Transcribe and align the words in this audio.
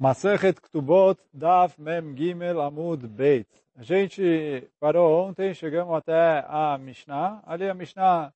Masechet 0.00 0.58
Ktubot 0.58 1.18
Daf 1.30 1.78
Mem 1.78 2.16
Gimel 2.16 2.58
Amud 2.62 3.06
Beit. 3.06 3.46
A 3.76 3.82
gente 3.82 4.66
parou 4.80 5.28
ontem, 5.28 5.52
chegamos 5.52 5.94
até 5.94 6.42
a 6.48 6.78
Mishnah. 6.78 7.42
Ali 7.44 7.68
a 7.68 7.74
Mishnah 7.74 8.32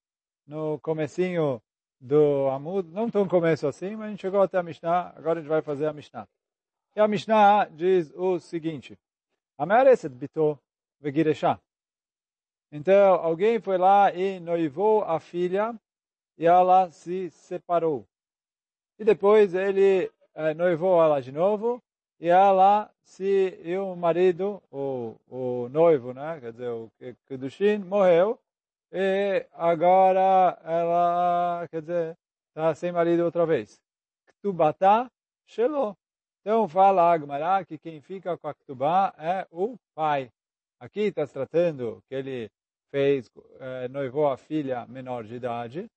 no 0.47 0.79
comecinho 0.81 1.63
do 1.99 2.51
Amud, 2.51 2.87
não 2.91 3.09
tão 3.09 3.27
começo 3.27 3.67
assim, 3.67 3.97
mas 3.97 4.09
a 4.09 4.11
gente 4.11 4.21
chegou 4.21 4.43
até 4.43 4.59
a 4.59 4.63
Mishnah, 4.63 5.15
agora 5.17 5.39
a 5.39 5.43
gente 5.43 5.49
vai 5.49 5.63
fazer 5.63 5.87
a 5.87 5.95
Mishnah. 5.95 6.29
E 6.95 7.01
a 7.01 7.09
Mishnah 7.09 7.71
diz 7.71 8.13
o 8.15 8.39
seguinte, 8.39 8.99
Amereset 9.57 10.15
Bito 10.15 10.59
Vegireshá. 11.01 11.59
Então, 12.71 13.15
alguém 13.15 13.59
foi 13.59 13.79
lá 13.79 14.13
e 14.13 14.39
noivou 14.39 15.03
a 15.03 15.19
filha 15.19 15.75
e 16.37 16.45
ela 16.45 16.91
se 16.91 17.31
separou. 17.31 18.07
E 18.99 19.05
depois 19.05 19.55
ele 19.55 20.13
noivou 20.57 21.03
ela 21.03 21.21
de 21.21 21.33
novo 21.33 21.83
e 22.21 22.29
ela 22.29 22.91
se 23.03 23.59
e 23.63 23.77
o 23.77 23.95
marido, 23.95 24.63
o, 24.71 25.17
o 25.29 25.69
noivo, 25.69 26.13
né, 26.13 26.41
quer 26.41 26.53
dizer, 26.53 26.69
o 26.69 26.91
Kedushin, 27.27 27.79
morreu 27.79 28.39
e 28.91 29.47
agora 29.53 30.59
ela, 30.65 31.67
quer 31.71 31.81
dizer, 31.81 32.17
está 32.49 32.75
sem 32.75 32.93
marido 32.93 33.25
outra 33.25 33.45
vez. 33.45 33.81
Ktubata 34.27 35.11
Shelo. 35.47 35.97
Então 36.41 36.69
fala 36.69 37.13
Agmará 37.13 37.65
que 37.65 37.79
quem 37.79 38.01
fica 38.01 38.37
com 38.37 38.49
a 38.49 38.55
Ktubá 38.55 39.15
é 39.19 39.47
o 39.51 39.77
pai. 39.95 40.31
Aqui 40.79 41.01
está 41.01 41.27
se 41.27 41.33
tratando 41.33 42.03
que 42.09 42.15
ele 42.15 42.51
fez, 42.91 43.31
é, 43.59 43.89
noivou 43.89 44.31
a 44.31 44.37
filha 44.37 44.87
menor 44.87 45.25
de 45.25 45.35
idade, 45.35 45.91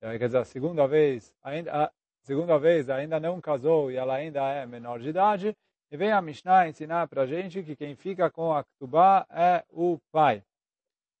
quer 0.00 0.26
dizer, 0.26 0.38
a 0.38 0.44
segunda 0.44 0.86
vez, 0.86 1.34
ainda, 1.42 1.92
segunda 2.26 2.58
vez 2.58 2.90
ainda 2.90 3.20
não 3.20 3.40
casou 3.40 3.88
e 3.88 3.96
ela 3.96 4.16
ainda 4.16 4.42
é 4.50 4.66
menor 4.66 4.98
de 4.98 5.10
idade, 5.10 5.56
e 5.92 5.96
vem 5.96 6.10
a 6.10 6.20
Mishnah 6.20 6.68
ensinar 6.68 7.06
para 7.06 7.22
a 7.22 7.26
gente 7.26 7.62
que 7.62 7.76
quem 7.76 7.94
fica 7.94 8.28
com 8.28 8.52
a 8.52 8.64
Ktubá 8.64 9.24
é 9.30 9.64
o 9.70 9.96
pai. 10.10 10.42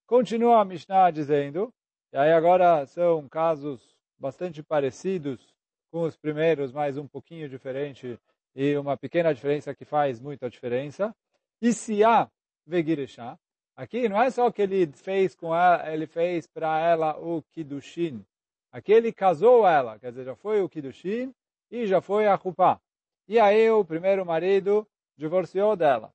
Continua 0.04 0.60
a 0.60 0.64
Mishnah 0.64 1.12
dizendo, 1.12 1.72
e 2.12 2.16
aí 2.16 2.32
agora 2.32 2.84
são 2.86 3.28
casos 3.28 3.96
bastante 4.18 4.64
parecidos 4.64 5.54
com 5.92 6.02
os 6.02 6.16
primeiros, 6.16 6.72
mas 6.72 6.98
um 6.98 7.06
pouquinho 7.06 7.48
diferente 7.48 8.18
e 8.52 8.76
uma 8.76 8.96
pequena 8.96 9.32
diferença 9.32 9.72
que 9.76 9.84
faz 9.84 10.20
muita 10.20 10.50
diferença. 10.50 11.14
E 11.62 11.72
se 11.72 12.02
há 12.02 12.28
Vegireshá, 12.66 13.38
aqui 13.76 14.08
não 14.08 14.20
é 14.20 14.28
só 14.28 14.50
que 14.50 14.62
ele 14.62 14.88
fez 14.88 15.36
com 15.36 15.54
ela, 15.54 15.88
ele 15.92 16.08
fez 16.08 16.48
para 16.48 16.80
ela 16.80 17.16
o 17.16 17.42
Kiddushin, 17.52 18.24
Aqui 18.72 18.92
ele 18.92 19.12
casou 19.12 19.66
ela, 19.66 19.98
quer 19.98 20.10
dizer, 20.10 20.24
já 20.24 20.36
foi 20.36 20.60
o 20.60 20.68
Kiddushin 20.68 21.34
e 21.70 21.86
já 21.86 22.00
foi 22.00 22.26
a 22.26 22.34
Rupá. 22.34 22.80
E 23.28 23.38
aí 23.38 23.70
o 23.70 23.84
primeiro 23.84 24.24
marido 24.24 24.86
divorciou 25.16 25.74
dela. 25.76 26.12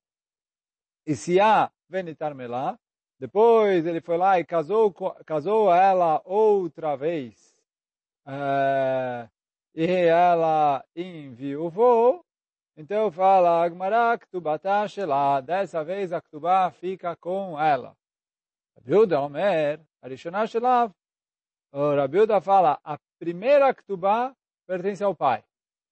E 1.05 1.15
se 1.15 1.39
há 1.39 1.71
Venitar 1.89 2.33
Melá, 2.33 2.77
depois 3.19 3.85
ele 3.85 4.01
foi 4.01 4.17
lá 4.17 4.39
e 4.39 4.45
casou, 4.45 4.93
casou 5.25 5.73
ela 5.73 6.21
outra 6.25 6.95
vez. 6.95 7.55
É, 8.25 9.29
e 9.75 9.85
ela 9.85 10.83
enviuvou. 10.95 12.25
Então 12.77 13.11
fala, 13.11 13.63
Agmará 13.63 14.17
Ktubata 14.17 14.87
Shelah. 14.87 15.41
Dessa 15.41 15.83
vez 15.83 16.11
a 16.11 16.21
Ktubá 16.21 16.71
fica 16.71 17.15
com 17.15 17.59
ela. 17.59 17.95
Viuda 18.81 19.21
Omer, 19.21 19.81
Arishonah 20.01 20.47
Shelav. 20.47 20.91
O 21.73 21.95
Rabiuda 21.95 22.41
fala, 22.41 22.79
a 22.83 22.97
primeira 23.17 23.73
Ktubá 23.73 24.33
pertence 24.67 25.01
ao 25.01 25.15
pai. 25.15 25.41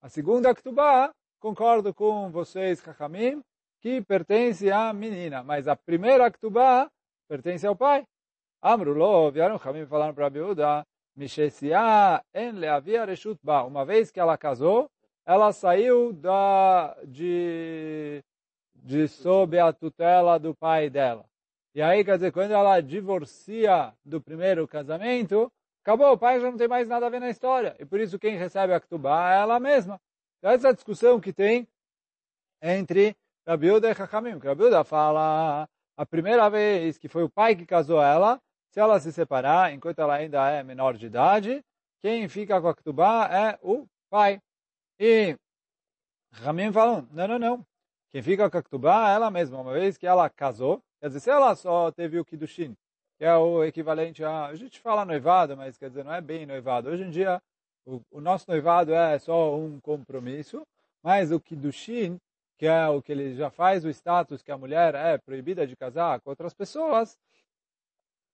A 0.02 0.10
segunda 0.10 0.54
Ktubá, 0.54 1.10
concordo 1.40 1.94
com 1.94 2.30
vocês, 2.30 2.82
Chachamim, 2.82 3.42
que 3.80 4.02
pertence 4.02 4.70
à 4.70 4.92
menina. 4.92 5.42
Mas 5.42 5.70
a 5.70 5.78
primeira 5.78 6.30
Ktubá 6.30 6.90
pertence 7.30 7.66
ao 7.66 7.78
pai. 7.78 8.04
Amrulo, 8.62 9.32
vieram 9.32 9.58
Chachamim 9.58 9.86
falando 9.86 10.16
para 10.16 10.26
Rabiuda, 10.26 10.86
Mishesia 11.16 12.22
en 12.34 12.60
leavia 12.60 13.06
reshut. 13.06 13.40
Uma 13.66 13.86
vez 13.86 14.12
que 14.12 14.20
ela 14.20 14.38
casou, 14.38 14.90
ela 15.26 15.54
saiu 15.54 16.12
da, 16.12 16.98
de, 17.06 18.22
de 18.76 19.08
sob 19.08 19.58
a 19.58 19.72
tutela 19.72 20.38
do 20.38 20.54
pai 20.54 20.90
dela. 20.90 21.24
E 21.74 21.82
aí, 21.82 22.04
quer 22.04 22.16
dizer, 22.16 22.34
quando 22.34 22.52
ela 22.52 22.82
divorcia 22.82 23.94
do 24.04 24.20
primeiro 24.20 24.68
casamento, 24.68 25.50
Acabou, 25.90 26.12
o 26.14 26.18
pai 26.20 26.40
já 26.40 26.52
não 26.52 26.56
tem 26.56 26.68
mais 26.68 26.88
nada 26.88 27.08
a 27.08 27.10
ver 27.10 27.20
na 27.20 27.32
história. 27.32 27.76
E 27.80 27.84
por 27.84 28.00
isso 28.00 28.20
quem 28.20 28.38
recebe 28.38 28.72
a 28.72 28.80
Ktubá 28.80 29.34
é 29.34 29.42
ela 29.42 29.60
mesma. 29.60 30.00
Então, 30.38 30.52
essa 30.52 30.72
discussão 30.72 31.20
que 31.20 31.34
tem 31.34 31.68
entre 32.62 33.18
Rabiuda 33.48 33.90
e 33.90 33.96
Chachamim. 33.96 34.38
Rabiuda 34.38 34.84
fala, 34.84 35.68
a 35.98 36.06
primeira 36.06 36.48
vez 36.48 37.00
que 37.00 37.08
foi 37.08 37.24
o 37.24 37.30
pai 37.30 37.56
que 37.56 37.66
casou 37.66 38.00
ela, 38.00 38.40
se 38.70 38.80
ela 38.80 39.00
se 39.00 39.12
separar, 39.12 39.74
enquanto 39.74 39.98
ela 39.98 40.14
ainda 40.14 40.48
é 40.52 40.62
menor 40.62 40.96
de 40.96 41.08
idade, 41.08 41.66
quem 42.04 42.30
fica 42.30 42.62
com 42.62 42.68
a 42.68 42.76
Ktubá 42.76 43.28
é 43.28 43.58
o 43.64 43.88
pai. 44.12 44.40
E 45.00 45.36
Ramim 46.34 46.72
falam, 46.72 47.08
não, 47.12 47.28
não, 47.28 47.40
não. 47.40 47.66
Quem 48.12 48.22
fica 48.22 48.48
com 48.48 48.58
a 48.60 48.62
Ktubá 48.62 49.10
é 49.10 49.16
ela 49.16 49.32
mesma, 49.32 49.60
uma 49.60 49.74
vez 49.74 49.98
que 49.98 50.06
ela 50.06 50.30
casou. 50.30 50.84
Quer 51.02 51.08
dizer, 51.08 51.22
se 51.22 51.32
ela 51.32 51.56
só 51.56 51.92
teve 51.92 52.20
o 52.20 52.26
Kiddushin 52.26 52.78
que 53.20 53.26
é 53.26 53.36
o 53.36 53.64
equivalente 53.64 54.24
a... 54.24 54.48
A 54.48 54.56
gente 54.56 54.80
fala 54.80 55.06
noivado, 55.06 55.56
mas 55.56 55.78
quer 55.78 55.90
dizer, 55.90 56.04
não 56.04 56.14
é 56.14 56.22
bem 56.22 56.46
noivado. 56.46 56.90
Hoje 56.90 57.04
em 57.04 57.12
dia, 57.12 57.42
o, 57.86 58.02
o 58.10 58.22
nosso 58.22 58.46
noivado 58.50 58.94
é 58.94 59.20
só 59.20 59.56
um 59.56 59.80
compromisso, 59.80 60.66
mas 61.04 61.32
o 61.32 61.40
Kiddushin, 61.40 62.18
que 62.58 62.66
é 62.66 62.88
o 62.88 63.02
que 63.02 63.12
ele 63.12 63.36
já 63.36 63.52
faz 63.52 63.86
o 63.86 63.90
status 63.90 64.42
que 64.42 64.52
a 64.52 64.58
mulher 64.58 64.96
é 64.96 65.18
proibida 65.18 65.68
de 65.68 65.76
casar 65.76 66.20
com 66.22 66.32
outras 66.32 66.54
pessoas, 66.54 67.18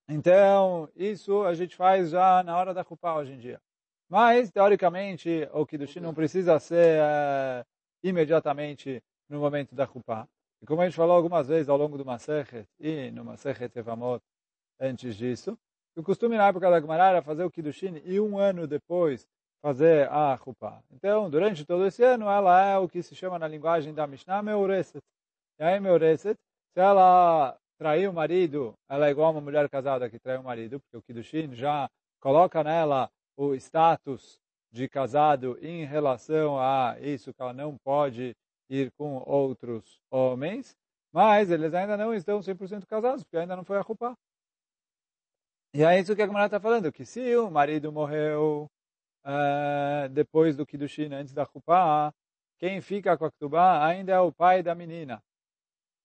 então, 0.08 0.88
isso 0.94 1.42
a 1.42 1.54
gente 1.54 1.74
faz 1.74 2.10
já 2.10 2.42
na 2.44 2.56
hora 2.56 2.72
da 2.72 2.84
culpa 2.84 3.14
hoje 3.16 3.32
em 3.32 3.38
dia. 3.38 3.60
Mas, 4.08 4.50
teoricamente, 4.50 5.48
o 5.52 5.66
Kiddushin 5.66 6.00
não 6.00 6.14
precisa 6.14 6.58
ser 6.60 7.00
é, 7.00 7.64
imediatamente 8.04 9.02
no 9.28 9.40
momento 9.40 9.74
da 9.74 9.86
culpa. 9.86 10.28
E 10.62 10.66
como 10.66 10.80
a 10.80 10.84
gente 10.84 10.96
falou 10.96 11.16
algumas 11.16 11.48
vezes 11.48 11.68
ao 11.68 11.76
longo 11.76 11.98
do 11.98 12.04
Masechet 12.04 12.68
e 12.78 13.10
no 13.10 13.24
Masechet 13.24 13.76
Evamot, 13.76 14.22
antes 14.80 15.16
disso. 15.16 15.58
O 15.96 16.02
costume 16.02 16.36
na 16.36 16.48
época 16.48 16.70
da 16.70 16.80
Gemara 16.80 17.08
era 17.08 17.22
fazer 17.22 17.44
o 17.44 17.50
Kiddushin 17.50 18.02
e 18.04 18.20
um 18.20 18.38
ano 18.38 18.66
depois 18.66 19.26
fazer 19.62 20.08
a 20.10 20.36
Chupá. 20.36 20.82
Então, 20.92 21.30
durante 21.30 21.64
todo 21.64 21.86
esse 21.86 22.04
ano, 22.04 22.28
ela 22.28 22.62
é 22.62 22.78
o 22.78 22.88
que 22.88 23.02
se 23.02 23.14
chama 23.14 23.38
na 23.38 23.48
linguagem 23.48 23.94
da 23.94 24.06
Mishnah 24.06 24.42
Meureset. 24.42 25.02
E 25.58 25.64
aí, 25.64 25.80
Meureset, 25.80 26.38
se 26.74 26.80
ela 26.80 27.56
trair 27.78 28.08
o 28.08 28.12
marido, 28.12 28.74
ela 28.88 29.06
é 29.06 29.10
igual 29.10 29.28
a 29.28 29.30
uma 29.32 29.40
mulher 29.40 29.68
casada 29.68 30.08
que 30.08 30.18
trai 30.18 30.36
o 30.36 30.42
marido, 30.42 30.78
porque 30.80 30.96
o 30.96 31.02
Kiddushin 31.02 31.54
já 31.54 31.88
coloca 32.20 32.62
nela 32.62 33.10
o 33.36 33.54
status 33.54 34.38
de 34.70 34.88
casado 34.88 35.58
em 35.62 35.84
relação 35.84 36.58
a 36.58 36.96
isso, 37.00 37.32
que 37.32 37.40
ela 37.40 37.52
não 37.52 37.76
pode 37.78 38.36
ir 38.68 38.90
com 38.98 39.22
outros 39.26 39.98
homens, 40.10 40.76
mas 41.12 41.50
eles 41.50 41.72
ainda 41.72 41.96
não 41.96 42.14
estão 42.14 42.40
100% 42.40 42.84
casados, 42.86 43.24
porque 43.24 43.38
ainda 43.38 43.56
não 43.56 43.64
foi 43.64 43.78
a 43.78 43.82
Chupá. 43.82 44.14
E 45.76 45.82
é 45.82 46.00
isso 46.00 46.16
que 46.16 46.22
a 46.22 46.26
Gemara 46.26 46.46
está 46.46 46.58
falando, 46.58 46.90
que 46.90 47.04
se 47.04 47.36
o 47.36 47.50
marido 47.50 47.92
morreu 47.92 48.66
uh, 49.26 50.08
depois 50.08 50.56
do 50.56 50.64
Kiddushin, 50.64 51.12
antes 51.12 51.34
da 51.34 51.44
Chupá, 51.44 52.14
quem 52.58 52.80
fica 52.80 53.14
com 53.18 53.26
a 53.26 53.30
Ktubá 53.30 53.86
ainda 53.86 54.12
é 54.12 54.18
o 54.18 54.32
pai 54.32 54.62
da 54.62 54.74
menina. 54.74 55.22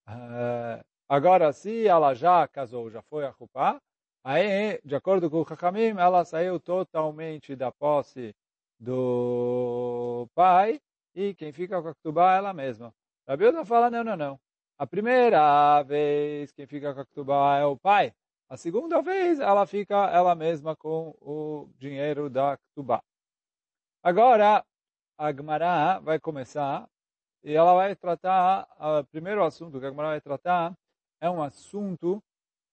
Uh, 0.10 0.84
agora, 1.08 1.54
se 1.54 1.88
ela 1.88 2.14
já 2.14 2.46
casou, 2.50 2.92
já 2.92 3.02
foi 3.04 3.26
a 3.26 3.32
Chupá, 3.32 3.80
aí, 4.26 4.78
de 4.84 4.94
acordo 4.94 5.30
com 5.30 5.40
o 5.40 5.46
Chachamim, 5.48 5.98
ela 5.98 6.26
saiu 6.26 6.60
totalmente 6.60 7.56
da 7.56 7.72
posse 7.72 8.36
do 8.78 10.28
pai 10.36 10.82
e 11.16 11.34
quem 11.34 11.54
fica 11.54 11.82
com 11.82 11.88
a 11.88 11.96
Ktubá 11.96 12.36
é 12.36 12.38
ela 12.40 12.54
mesma. 12.54 12.94
A 13.26 13.38
Bíblia 13.38 13.64
fala, 13.64 13.90
não, 13.90 14.04
não, 14.04 14.18
não. 14.18 14.40
A 14.78 14.86
primeira 14.86 15.82
vez 15.84 16.52
quem 16.52 16.68
fica 16.68 16.94
com 16.94 17.00
a 17.00 17.06
Ktubá 17.06 17.58
é 17.58 17.66
o 17.66 17.78
pai. 17.78 18.14
A 18.52 18.58
segunda 18.58 19.02
vez, 19.02 19.40
ela 19.40 19.66
fica 19.66 19.96
ela 20.10 20.36
mesma 20.36 20.76
com 20.76 21.16
o 21.22 21.70
dinheiro 21.78 22.30
da 22.30 22.58
Ktubá. 22.58 23.02
Agora, 24.04 24.62
a 25.18 25.32
Gemara 25.32 26.00
vai 26.02 26.20
começar 26.20 26.86
e 27.46 27.54
ela 27.54 27.74
vai 27.74 27.96
tratar, 27.96 28.68
o 28.78 29.06
primeiro 29.06 29.42
assunto 29.42 29.80
que 29.80 29.86
a 29.86 29.90
Gemara 29.90 30.10
vai 30.10 30.20
tratar 30.20 30.78
é 31.22 31.30
um 31.30 31.42
assunto 31.42 32.22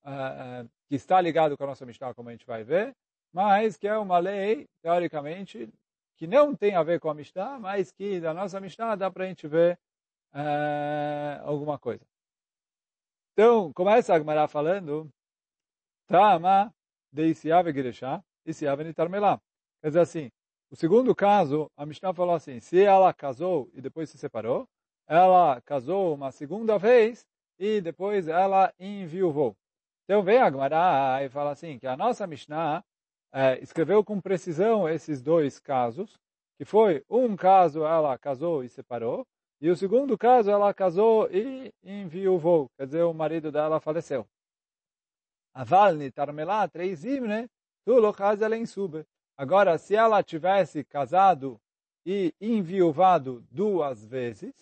uh, 0.02 0.68
que 0.88 0.96
está 0.96 1.20
ligado 1.20 1.56
com 1.56 1.62
a 1.62 1.68
nossa 1.68 1.86
Mishnah, 1.86 2.12
como 2.12 2.28
a 2.28 2.32
gente 2.32 2.44
vai 2.44 2.64
ver, 2.64 2.92
mas 3.32 3.76
que 3.76 3.86
é 3.86 3.96
uma 3.96 4.18
lei, 4.18 4.66
teoricamente, 4.82 5.72
que 6.16 6.26
não 6.26 6.56
tem 6.56 6.74
a 6.74 6.82
ver 6.82 6.98
com 6.98 7.08
a 7.08 7.14
Mishnah, 7.14 7.56
mas 7.60 7.92
que 7.92 8.18
da 8.18 8.34
nossa 8.34 8.60
Mishnah 8.60 8.96
dá 8.96 9.12
para 9.12 9.26
a 9.26 9.28
gente 9.28 9.46
ver 9.46 9.78
uh, 10.34 11.46
alguma 11.46 11.78
coisa. 11.78 12.04
Então, 13.32 13.72
começa 13.72 14.12
a 14.12 14.18
Gemara 14.18 14.48
falando 14.48 15.08
Tama 16.08 16.72
de 17.12 17.26
Isiav 17.26 17.70
Gereshá, 17.70 18.24
Isiav 18.46 18.82
Nitar 18.82 19.10
Melá. 19.10 19.38
Quer 19.82 19.88
dizer 19.88 20.00
assim, 20.00 20.30
O 20.70 20.76
segundo 20.76 21.14
caso, 21.14 21.70
a 21.76 21.86
Mishnah 21.86 22.12
falou 22.12 22.34
assim, 22.34 22.60
se 22.60 22.82
ela 22.82 23.12
casou 23.14 23.70
e 23.72 23.80
depois 23.80 24.10
se 24.10 24.18
separou, 24.18 24.68
ela 25.06 25.62
casou 25.62 26.14
uma 26.14 26.30
segunda 26.30 26.78
vez 26.78 27.24
e 27.58 27.80
depois 27.80 28.28
ela 28.28 28.70
enviuvou. 28.78 29.56
Então 30.04 30.22
vem 30.22 30.38
a 30.38 30.50
Gemara 30.50 31.24
e 31.24 31.28
fala 31.30 31.52
assim, 31.52 31.78
que 31.78 31.86
a 31.86 31.96
nossa 31.96 32.26
Mishnah 32.26 32.84
é, 33.32 33.58
escreveu 33.62 34.04
com 34.04 34.20
precisão 34.20 34.86
esses 34.86 35.22
dois 35.22 35.58
casos, 35.58 36.18
que 36.58 36.66
foi 36.66 37.02
um 37.08 37.34
caso 37.34 37.82
ela 37.84 38.18
casou 38.18 38.62
e 38.62 38.68
separou, 38.68 39.26
e 39.62 39.70
o 39.70 39.76
segundo 39.76 40.18
caso 40.18 40.50
ela 40.50 40.72
casou 40.74 41.30
e 41.30 41.72
enviuvou, 41.82 42.70
quer 42.76 42.84
dizer, 42.84 43.02
o 43.04 43.14
marido 43.14 43.50
dela 43.50 43.80
faleceu. 43.80 44.26
Avalni 45.58 46.08
tarmelá 46.12 46.68
três 46.68 47.04
imne, 47.04 47.50
tu 47.84 47.98
lochaz 47.98 48.40
ela 48.40 48.64
sube. 48.64 49.04
Agora, 49.36 49.76
se 49.76 49.96
ela 49.96 50.22
tivesse 50.22 50.84
casado 50.84 51.60
e 52.06 52.32
enviuvado 52.40 53.44
duas 53.50 54.04
vezes, 54.04 54.54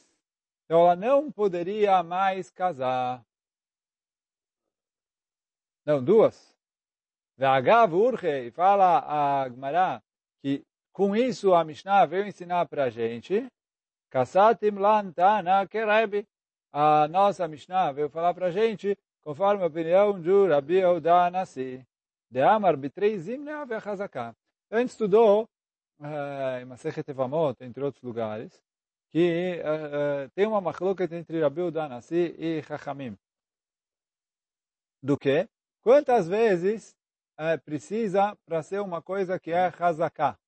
então 0.65 0.81
ela 0.81 0.97
não 0.97 1.31
poderia 1.31 2.03
mais 2.03 2.51
casar. 2.51 3.23
Não, 5.85 6.03
duas. 6.03 6.57
Ve'agav 7.37 7.93
urche, 7.93 8.51
fala 8.53 9.01
a 9.01 9.49
Gmará, 9.51 10.03
que 10.41 10.65
com 10.95 11.15
isso 11.15 11.53
a 11.53 11.63
Mishnah 11.63 12.07
veio 12.07 12.27
ensinar 12.27 12.67
para 12.69 12.85
a 12.85 12.91
gente, 12.91 13.47
Kasatim 14.09 14.79
lantana 14.79 15.69
kerebi. 15.69 16.27
A 16.73 17.07
nossa 17.07 17.47
Mishnah 17.47 17.93
veio 17.93 18.09
falar 18.09 18.33
para 18.33 18.47
a 18.47 18.51
gente, 18.51 18.97
conforme 19.27 19.65
a 19.65 19.67
opinião 19.67 20.21
de 20.21 20.47
Rabi 20.47 20.77
Euda 20.77 21.29
Nasi, 21.33 21.85
de 22.31 22.41
Amar 22.41 22.77
Bitreizim 22.77 23.39
Neavechazaká. 23.39 24.33
A 24.71 24.79
gente 24.79 24.91
estudou 24.91 25.49
uh, 25.99 26.61
em 26.63 26.65
Masechet 26.65 27.11
Evamot, 27.11 27.57
entre 27.61 27.83
outros 27.83 28.05
lugares, 28.05 28.63
que 29.11 29.61
uh, 29.65 30.27
uh, 30.27 30.31
tem 30.33 30.47
uma 30.47 30.61
machloket 30.61 31.13
entre 31.13 31.43
Rabi 31.43 31.61
Euda 31.61 31.89
Nasi 31.89 32.37
e 32.39 32.63
Chachamim. 32.63 33.19
Do 35.03 35.19
que? 35.19 35.49
Quantas 35.83 36.29
vezes 36.29 36.95
precisa 37.65 38.39
para 38.47 38.63
ser 38.63 38.81
uma 38.81 39.03
coisa 39.03 39.41
que 39.41 39.51
é 39.51 39.73
hazaká? 39.77 40.39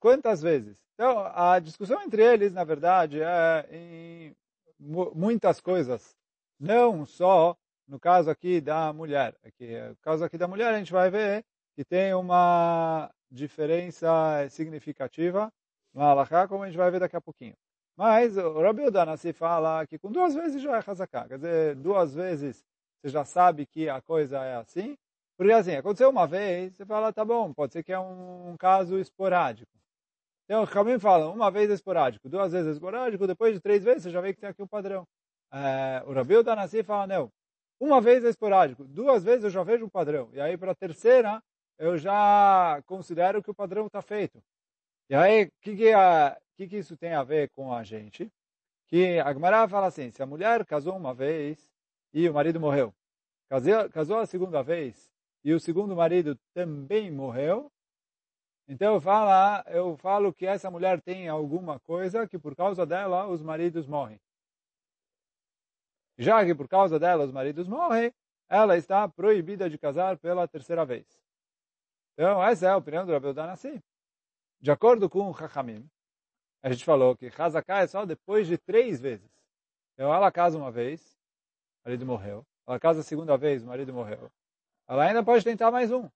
Quantas 0.00 0.42
vezes? 0.42 0.76
Então, 0.94 1.20
a 1.32 1.60
discussão 1.60 2.02
entre 2.02 2.20
eles, 2.20 2.52
na 2.52 2.64
verdade, 2.64 3.20
é 3.22 3.68
em 3.70 4.36
muitas 4.80 5.60
coisas. 5.60 6.16
Não 6.64 7.04
só 7.04 7.54
no 7.86 8.00
caso 8.00 8.30
aqui 8.30 8.58
da 8.58 8.90
mulher. 8.90 9.36
Aqui, 9.44 9.78
no 9.78 9.96
caso 9.96 10.24
aqui 10.24 10.38
da 10.38 10.48
mulher, 10.48 10.72
a 10.72 10.78
gente 10.78 10.90
vai 10.90 11.10
ver 11.10 11.44
que 11.76 11.84
tem 11.84 12.14
uma 12.14 13.10
diferença 13.30 14.08
significativa 14.48 15.52
no 15.92 16.00
halakha, 16.00 16.48
como 16.48 16.62
a 16.62 16.66
gente 16.66 16.78
vai 16.78 16.90
ver 16.90 17.00
daqui 17.00 17.16
a 17.16 17.20
pouquinho. 17.20 17.54
Mas 17.94 18.38
o 18.38 18.62
Rabi 18.62 18.86
Udanassi 18.86 19.34
fala 19.34 19.86
que 19.86 19.98
com 19.98 20.10
duas 20.10 20.34
vezes 20.34 20.62
já 20.62 20.76
é 20.78 20.82
hazaká. 20.90 21.28
Quer 21.28 21.36
dizer, 21.36 21.76
duas 21.76 22.14
vezes 22.14 22.64
você 23.02 23.10
já 23.10 23.26
sabe 23.26 23.66
que 23.66 23.88
a 23.90 24.00
coisa 24.00 24.38
é 24.42 24.56
assim. 24.56 24.96
Porque 25.36 25.52
assim, 25.52 25.74
aconteceu 25.74 26.08
uma 26.08 26.26
vez, 26.26 26.74
você 26.74 26.86
fala, 26.86 27.12
tá 27.12 27.24
bom, 27.26 27.52
pode 27.52 27.74
ser 27.74 27.82
que 27.82 27.92
é 27.92 27.98
um, 27.98 28.56
caso 28.58 28.98
esporádico. 28.98 29.70
Então, 30.44 30.62
o 30.62 30.64
Ramim 30.64 30.98
fala, 30.98 31.30
uma 31.30 31.50
vez 31.50 31.70
esporádico, 31.70 32.28
duas 32.28 32.52
vezes 32.52 32.72
esporádico, 32.74 33.26
depois 33.26 33.54
de 33.54 33.60
três 33.60 33.84
vezes 33.84 34.04
você 34.04 34.10
já 34.10 34.20
vê 34.20 34.32
que 34.32 34.40
tem 34.40 34.48
aqui 34.48 34.62
um 34.62 34.66
padrão. 34.66 35.06
É, 35.54 36.02
o 36.04 36.12
Rabi 36.12 36.42
Danassi 36.42 36.82
fala, 36.82 37.06
não, 37.06 37.32
uma 37.78 38.00
vez 38.00 38.24
é 38.24 38.28
esporádico, 38.28 38.84
duas 38.84 39.22
vezes 39.22 39.44
eu 39.44 39.50
já 39.50 39.62
vejo 39.62 39.84
um 39.84 39.88
padrão. 39.88 40.28
E 40.32 40.40
aí, 40.40 40.58
para 40.58 40.72
a 40.72 40.74
terceira, 40.74 41.40
eu 41.78 41.96
já 41.96 42.82
considero 42.86 43.40
que 43.42 43.50
o 43.50 43.54
padrão 43.54 43.86
está 43.86 44.02
feito. 44.02 44.42
E 45.08 45.14
aí, 45.14 45.44
o 45.44 45.50
que, 45.60 45.76
que, 45.76 45.92
que, 46.56 46.68
que 46.68 46.76
isso 46.78 46.96
tem 46.96 47.14
a 47.14 47.22
ver 47.22 47.50
com 47.50 47.72
a 47.72 47.84
gente? 47.84 48.28
Que 48.88 49.20
a 49.20 49.32
Gemara 49.32 49.68
fala 49.68 49.86
assim, 49.86 50.10
se 50.10 50.22
a 50.22 50.26
mulher 50.26 50.66
casou 50.66 50.96
uma 50.96 51.14
vez, 51.14 51.72
e 52.14 52.28
o 52.28 52.32
marido 52.32 52.60
morreu. 52.60 52.94
Casou, 53.50 53.90
casou 53.90 54.18
a 54.18 54.26
segunda 54.26 54.62
vez 54.62 55.10
e 55.42 55.52
o 55.52 55.60
segundo 55.60 55.94
marido 55.96 56.38
também 56.54 57.10
morreu. 57.10 57.70
Então 58.66 58.94
eu 58.94 59.96
falo 59.98 60.32
que 60.32 60.46
essa 60.46 60.70
mulher 60.70 61.02
tem 61.02 61.28
alguma 61.28 61.78
coisa 61.80 62.26
que 62.26 62.38
por 62.38 62.56
causa 62.56 62.86
dela 62.86 63.26
os 63.26 63.42
maridos 63.42 63.86
morrem. 63.86 64.18
Já 66.16 66.44
que 66.44 66.54
por 66.54 66.68
causa 66.68 66.98
dela 66.98 67.24
os 67.24 67.32
maridos 67.32 67.66
morrem, 67.66 68.12
ela 68.48 68.76
está 68.76 69.08
proibida 69.08 69.68
de 69.68 69.78
casar 69.78 70.18
pela 70.18 70.46
terceira 70.46 70.84
vez. 70.84 71.06
Então 72.12 72.42
essa 72.42 72.66
é 72.66 72.70
a 72.70 72.76
opinião 72.76 73.04
do 73.04 73.12
Rabbi 73.12 73.32
Danassi. 73.32 73.82
De 74.60 74.70
acordo 74.70 75.10
com 75.10 75.28
o 75.28 75.34
Chachamim, 75.34 75.88
a 76.62 76.70
gente 76.70 76.84
falou 76.84 77.16
que 77.16 77.30
Hazaká 77.36 77.80
é 77.80 77.86
só 77.86 78.06
depois 78.06 78.46
de 78.46 78.56
três 78.56 79.00
vezes. 79.00 79.30
Então 79.94 80.14
ela 80.14 80.30
casa 80.32 80.56
uma 80.56 80.70
vez, 80.70 81.18
o 81.82 81.88
marido 81.88 82.06
morreu. 82.06 82.46
Ela 82.66 82.80
casa 82.80 83.00
a 83.00 83.04
segunda 83.04 83.36
vez, 83.36 83.62
o 83.62 83.66
marido 83.66 83.92
morreu. 83.92 84.30
Ela 84.88 85.04
ainda 85.04 85.22
pode 85.22 85.44
tentar 85.44 85.70
mais 85.70 85.90
um. 85.90 86.08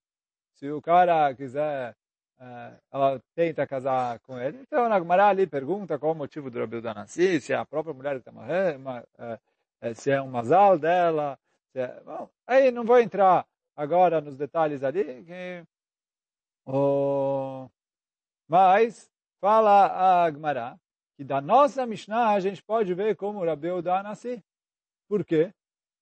Se 0.55 0.69
o 0.71 0.81
cara 0.81 1.33
quiser, 1.35 1.95
uh, 2.39 2.79
ela 2.91 3.21
tenta 3.35 3.67
casar 3.67 4.19
com 4.21 4.39
ele. 4.39 4.59
Então, 4.61 4.91
a 4.91 4.99
Gemara 4.99 5.27
ali 5.27 5.47
pergunta 5.47 5.99
qual 5.99 6.13
o 6.13 6.15
motivo 6.15 6.49
do 6.49 6.59
Rabi 6.59 6.81
Danassi, 6.81 7.39
se 7.39 7.53
é 7.53 7.55
a 7.55 7.65
própria 7.65 7.93
mulher 7.93 8.13
que 8.13 8.19
está 8.19 8.31
morrendo, 8.31 8.89
uh, 8.89 9.39
se 9.95 10.11
é 10.11 10.21
um 10.21 10.29
masal 10.29 10.77
dela. 10.77 11.37
É... 11.73 12.01
Bom, 12.01 12.29
aí 12.47 12.71
não 12.71 12.83
vou 12.83 12.99
entrar 12.99 13.45
agora 13.75 14.21
nos 14.21 14.35
detalhes 14.35 14.83
ali, 14.83 15.23
que... 15.23 15.63
Oh... 16.65 17.67
mas 18.47 19.09
fala 19.39 20.25
a 20.25 20.31
Gemara 20.31 20.79
que 21.19 21.23
da 21.25 21.41
nossa 21.41 21.85
Mishnah 21.85 22.29
a 22.29 22.39
gente 22.39 22.63
pode 22.63 22.93
ver 22.93 23.13
como 23.17 23.39
o 23.39 23.45
Rabi 23.45 23.81
Danassi. 23.81 24.41
Por 25.05 25.25
quê? 25.25 25.53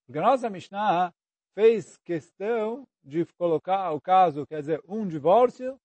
Porque 0.06 0.20
a 0.20 0.22
nossa 0.22 0.48
Mishnah 0.48 1.12
fez 1.56 1.98
questão 2.06 2.88
de 3.04 3.26
colocar 3.38 3.92
o 3.94 4.00
caso, 4.00 4.46
quer 4.46 4.60
dizer, 4.60 4.80
um 4.88 5.08
divórcio 5.08 5.80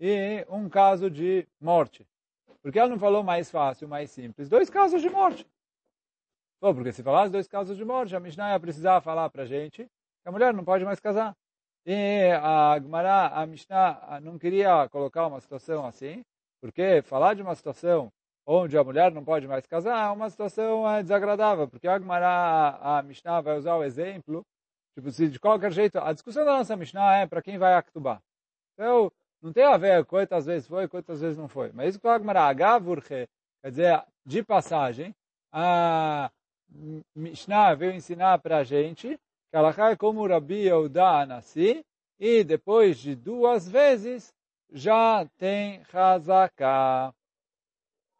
e 0.00 0.46
um 0.48 0.70
caso 0.70 1.10
de 1.10 1.46
morte. 1.60 2.08
Porque 2.62 2.78
ela 2.78 2.88
não 2.88 2.98
falou 2.98 3.22
mais 3.22 3.50
fácil, 3.50 3.86
mais 3.86 4.10
simples. 4.10 4.48
Dois 4.48 4.70
casos 4.70 5.02
de 5.02 5.10
morte. 5.10 5.46
Pô, 6.62 6.72
porque 6.72 6.92
se 6.92 7.02
falasse 7.02 7.32
dois 7.32 7.48
casos 7.48 7.76
de 7.76 7.84
morte, 7.84 8.14
a 8.14 8.20
Mishnah 8.20 8.52
ia 8.52 8.60
precisar 8.60 9.00
falar 9.00 9.28
para 9.30 9.42
a 9.42 9.46
gente 9.46 9.84
que 9.84 10.28
a 10.28 10.30
mulher 10.30 10.54
não 10.54 10.64
pode 10.64 10.84
mais 10.84 11.00
casar. 11.00 11.34
E 11.84 12.30
a 12.40 12.78
Gemara, 12.80 13.26
a 13.30 13.44
Mishnah, 13.44 14.20
não 14.22 14.38
queria 14.38 14.88
colocar 14.88 15.26
uma 15.26 15.40
situação 15.40 15.84
assim, 15.84 16.22
porque 16.60 17.02
falar 17.02 17.34
de 17.34 17.42
uma 17.42 17.56
situação 17.56 18.12
onde 18.46 18.78
a 18.78 18.84
mulher 18.84 19.10
não 19.10 19.24
pode 19.24 19.48
mais 19.48 19.66
casar, 19.66 20.06
é 20.06 20.12
uma 20.12 20.30
situação 20.30 20.88
é, 20.88 21.02
desagradável, 21.02 21.66
porque 21.66 21.88
a 21.88 21.98
Gemara, 21.98 22.78
a 22.80 23.02
Mishnah 23.02 23.40
vai 23.40 23.58
usar 23.58 23.74
o 23.74 23.82
exemplo, 23.82 24.46
tipo, 24.94 25.10
se 25.10 25.28
de 25.28 25.40
qualquer 25.40 25.72
jeito, 25.72 25.98
a 25.98 26.12
discussão 26.12 26.44
da 26.44 26.58
nossa 26.58 26.76
Mishnah 26.76 27.22
é 27.22 27.26
para 27.26 27.42
quem 27.42 27.58
vai 27.58 27.74
actubar. 27.74 28.22
Então, 28.74 29.10
não 29.42 29.52
tem 29.52 29.64
a 29.64 29.76
ver 29.76 30.04
quantas 30.04 30.46
vezes 30.46 30.68
foi, 30.68 30.86
quantas 30.86 31.22
vezes 31.22 31.36
não 31.36 31.48
foi. 31.48 31.72
Mas 31.72 31.88
isso 31.88 32.00
que 32.00 32.06
a 32.06 32.18
Gemara, 32.20 32.42
Agavurche, 32.42 33.28
quer 33.60 33.70
dizer, 33.70 34.04
de 34.24 34.44
passagem, 34.44 35.12
a 35.52 36.30
Mishnah 37.14 37.74
veio 37.74 37.92
ensinar 37.92 38.38
para 38.38 38.58
a 38.58 38.64
gente 38.64 39.18
que 39.50 39.56
ela 39.56 39.74
é 39.90 39.96
como 39.96 40.26
Rabi 40.26 40.66
Yehuda 40.66 41.04
Anassi, 41.04 41.84
e 42.18 42.42
depois 42.42 42.96
de 42.98 43.14
duas 43.14 43.68
vezes, 43.68 44.32
já 44.72 45.26
tem 45.36 45.82
Hazaká. 45.92 47.12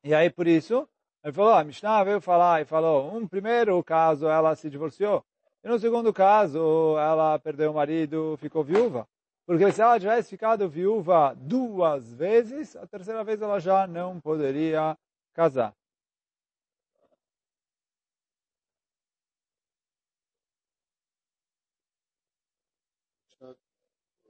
E 0.04 0.12
aí, 0.12 0.28
por 0.28 0.46
isso, 0.46 0.86
ele 1.24 1.32
falou, 1.32 1.54
a 1.54 1.64
Mishnah 1.64 2.04
veio 2.04 2.20
falar 2.20 2.60
e 2.60 2.66
falou, 2.66 3.16
um 3.16 3.26
primeiro 3.26 3.82
caso 3.82 4.28
ela 4.28 4.54
se 4.54 4.68
divorciou, 4.68 5.24
e 5.64 5.68
no 5.68 5.78
segundo 5.78 6.12
caso 6.12 6.98
ela 6.98 7.38
perdeu 7.38 7.70
o 7.70 7.74
marido, 7.74 8.36
ficou 8.38 8.62
viúva. 8.62 9.08
Porque 9.46 9.72
se 9.72 9.80
ela 9.80 9.98
tivesse 9.98 10.30
ficado 10.30 10.68
viúva 10.68 11.34
duas 11.34 12.12
vezes, 12.12 12.76
a 12.76 12.86
terceira 12.86 13.24
vez 13.24 13.40
ela 13.40 13.58
já 13.58 13.86
não 13.86 14.20
poderia 14.20 14.96
casar. 15.32 15.72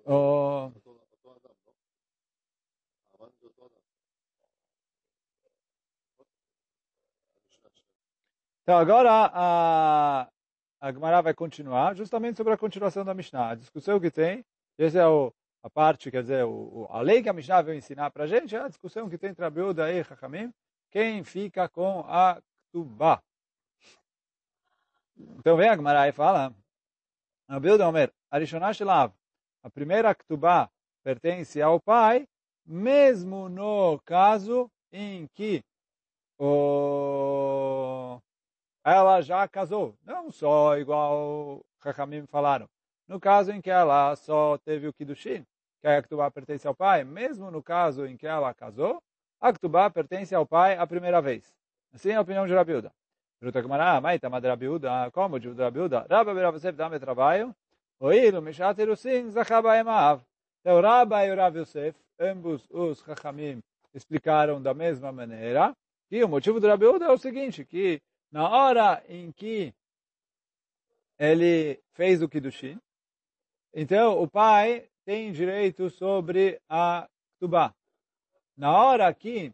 Oh. 0.04 0.72
Então 8.62 8.78
agora 8.78 9.10
a, 9.32 10.28
a 10.80 10.92
Gemara 10.92 11.20
vai 11.20 11.34
continuar 11.34 11.94
justamente 11.94 12.36
sobre 12.36 12.52
a 12.52 12.56
continuação 12.56 13.04
da 13.04 13.14
Mishnah. 13.14 13.50
A 13.50 13.54
discussão 13.54 14.00
que 14.00 14.10
tem, 14.10 14.44
essa 14.78 14.98
é 15.00 15.06
o, 15.06 15.32
a 15.62 15.70
parte, 15.70 16.10
quer 16.10 16.22
dizer, 16.22 16.44
o, 16.44 16.86
a 16.90 17.00
lei 17.00 17.22
que 17.22 17.28
a 17.28 17.32
Mishnah 17.32 17.62
veio 17.62 17.78
ensinar 17.78 18.10
para 18.10 18.24
a 18.24 18.26
gente, 18.26 18.54
é 18.54 18.60
a 18.60 18.68
discussão 18.68 19.08
que 19.08 19.18
tem 19.18 19.30
entre 19.30 19.44
Abiuda 19.44 19.92
e 19.92 20.02
Chachamim, 20.04 20.52
quem 20.90 21.24
fica 21.24 21.68
com 21.68 22.00
a 22.06 22.40
Ktubá. 22.70 23.22
Então 25.16 25.56
vem 25.56 25.68
a 25.68 25.76
Gemara 25.76 26.08
e 26.08 26.12
fala, 26.12 26.54
Abiuda 27.48 27.88
Omer, 27.88 28.12
Arishoná 28.30 28.72
Shelav, 28.72 29.12
a 29.62 29.70
primeira 29.70 30.14
Ktubá 30.14 30.68
pertence 31.02 31.60
ao 31.62 31.80
pai, 31.80 32.26
mesmo 32.66 33.48
no 33.48 34.00
caso 34.04 34.70
em 34.92 35.26
que 35.34 35.62
o... 36.38 38.18
ela 38.84 39.20
já 39.20 39.46
casou. 39.48 39.94
Não 40.04 40.30
só 40.30 40.76
igual 40.76 41.64
Chachamim 41.82 42.26
falaram. 42.26 42.68
No 43.06 43.20
caso 43.20 43.52
em 43.52 43.60
que 43.60 43.70
ela 43.70 44.14
só 44.16 44.58
teve 44.58 44.88
o 44.88 44.92
Kiddushin, 44.92 45.44
que 45.80 45.86
a 45.88 46.02
Ktubá 46.02 46.30
pertence 46.30 46.66
ao 46.66 46.74
pai, 46.74 47.04
mesmo 47.04 47.50
no 47.50 47.62
caso 47.62 48.06
em 48.06 48.16
que 48.16 48.26
ela 48.26 48.54
casou, 48.54 49.02
a 49.40 49.52
Ktubá 49.52 49.90
pertence 49.90 50.34
ao 50.34 50.46
pai 50.46 50.76
a 50.76 50.86
primeira 50.86 51.20
vez. 51.20 51.54
Assim 51.92 52.10
é 52.10 52.16
a 52.16 52.20
opinião 52.20 52.46
de 52.46 52.54
Rabiuda. 52.54 52.92
Pergunta 53.40 53.58
a 53.58 53.62
Gemara, 53.62 54.00
Maita 54.00 54.30
Madrabiuda, 54.30 55.10
como 55.10 55.38
de 55.40 55.50
Rabiuda? 55.52 56.06
Rabba 56.08 56.32
Beravosef 56.32 56.76
dá-me 56.76 56.98
trabalho, 57.00 57.54
Oilo 58.02 58.42
Mishaterusin 58.42 59.30
Zachaba 59.30 59.78
Emav. 59.78 60.24
Então, 60.60 60.80
Rabba 60.80 61.24
e 61.24 61.32
Rav 61.32 61.56
Yosef, 61.56 61.96
ambos 62.18 62.68
os 62.68 62.98
Chachamim, 62.98 63.62
explicaram 63.94 64.60
da 64.60 64.74
mesma 64.74 65.12
maneira, 65.12 65.72
que 66.08 66.24
o 66.24 66.28
motivo 66.28 66.58
do 66.58 66.66
Rabiuda 66.66 67.04
é 67.04 67.12
o 67.12 67.16
seguinte, 67.16 67.64
que 67.64 68.02
na 68.32 68.48
hora 68.48 69.04
em 69.08 69.30
que 69.30 69.72
ele 71.16 71.80
fez 71.92 72.20
o 72.22 72.28
Kiddushin, 72.28 72.76
então 73.72 74.20
o 74.20 74.28
pai 74.28 74.88
tem 75.04 75.30
direito 75.30 75.88
sobre 75.88 76.60
a 76.68 77.08
Ktubá. 77.36 77.72
Na 78.56 78.76
hora 78.76 79.14
que, 79.14 79.52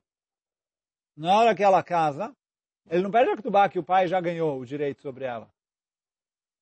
na 1.14 1.38
hora 1.38 1.54
que 1.54 1.62
ela 1.62 1.82
casa, 1.82 2.34
ele 2.88 3.02
não 3.02 3.10
perde 3.10 3.30
a 3.30 3.36
Ktubá 3.36 3.68
que 3.68 3.78
o 3.78 3.84
pai 3.84 4.08
já 4.08 4.18
ganhou 4.22 4.58
o 4.58 4.64
direito 4.64 5.02
sobre 5.02 5.26
ela. 5.26 5.50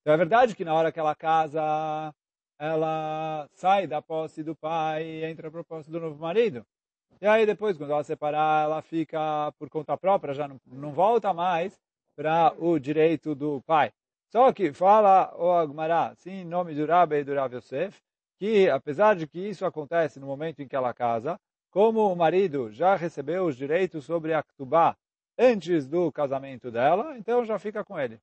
Então 0.07 0.15
é 0.15 0.19
verdade 0.19 0.55
que 0.55 0.65
na 0.65 0.73
hora 0.73 0.93
que 0.93 1.01
ela 1.01 1.17
casa, 1.17 2.15
ela 2.61 3.49
sai 3.55 3.89
da 3.89 4.01
posse 4.01 4.41
do 4.41 4.55
pai 4.55 5.03
e 5.03 5.25
entra 5.25 5.51
para 5.51 5.63
a 5.63 5.65
posse 5.65 5.91
do 5.91 5.99
novo 5.99 6.17
marido. 6.17 6.65
E 7.21 7.27
aí 7.27 7.45
depois, 7.45 7.77
quando 7.77 7.91
ela 7.91 8.05
separar, 8.05 8.67
ela 8.67 8.81
fica 8.83 9.53
por 9.59 9.69
conta 9.69 9.97
própria, 9.97 10.33
já 10.33 10.47
não, 10.47 10.61
não 10.65 10.93
volta 10.93 11.35
mais 11.35 11.77
para 12.15 12.55
o 12.57 12.79
direito 12.79 13.35
do 13.35 13.61
pai. 13.63 13.91
Só 14.31 14.53
que 14.53 14.73
fala 14.73 15.35
o 15.37 15.51
Agmará, 15.51 16.15
sim, 16.15 16.43
em 16.43 16.45
nome 16.45 16.73
do 16.73 16.87
Rabbi 16.87 17.17
e 17.17 17.25
do 17.25 17.33
Yosef, 17.35 18.01
que 18.39 18.71
apesar 18.71 19.17
de 19.17 19.27
que 19.27 19.41
isso 19.41 19.67
acontece 19.67 20.21
no 20.21 20.29
momento 20.29 20.63
em 20.63 20.69
que 20.69 20.77
ela 20.77 20.95
casa, 20.95 21.37
como 21.69 22.13
o 22.13 22.15
marido 22.15 22.71
já 22.71 22.95
recebeu 22.95 23.47
os 23.47 23.57
direitos 23.57 24.05
sobre 24.05 24.35
a 24.35 24.43
Ktubá 24.45 24.97
antes 25.37 25.89
do 25.89 26.13
casamento 26.13 26.71
dela, 26.71 27.19
então 27.19 27.45
já 27.45 27.59
fica 27.59 27.83
com 27.83 27.99
ele. 27.99 28.21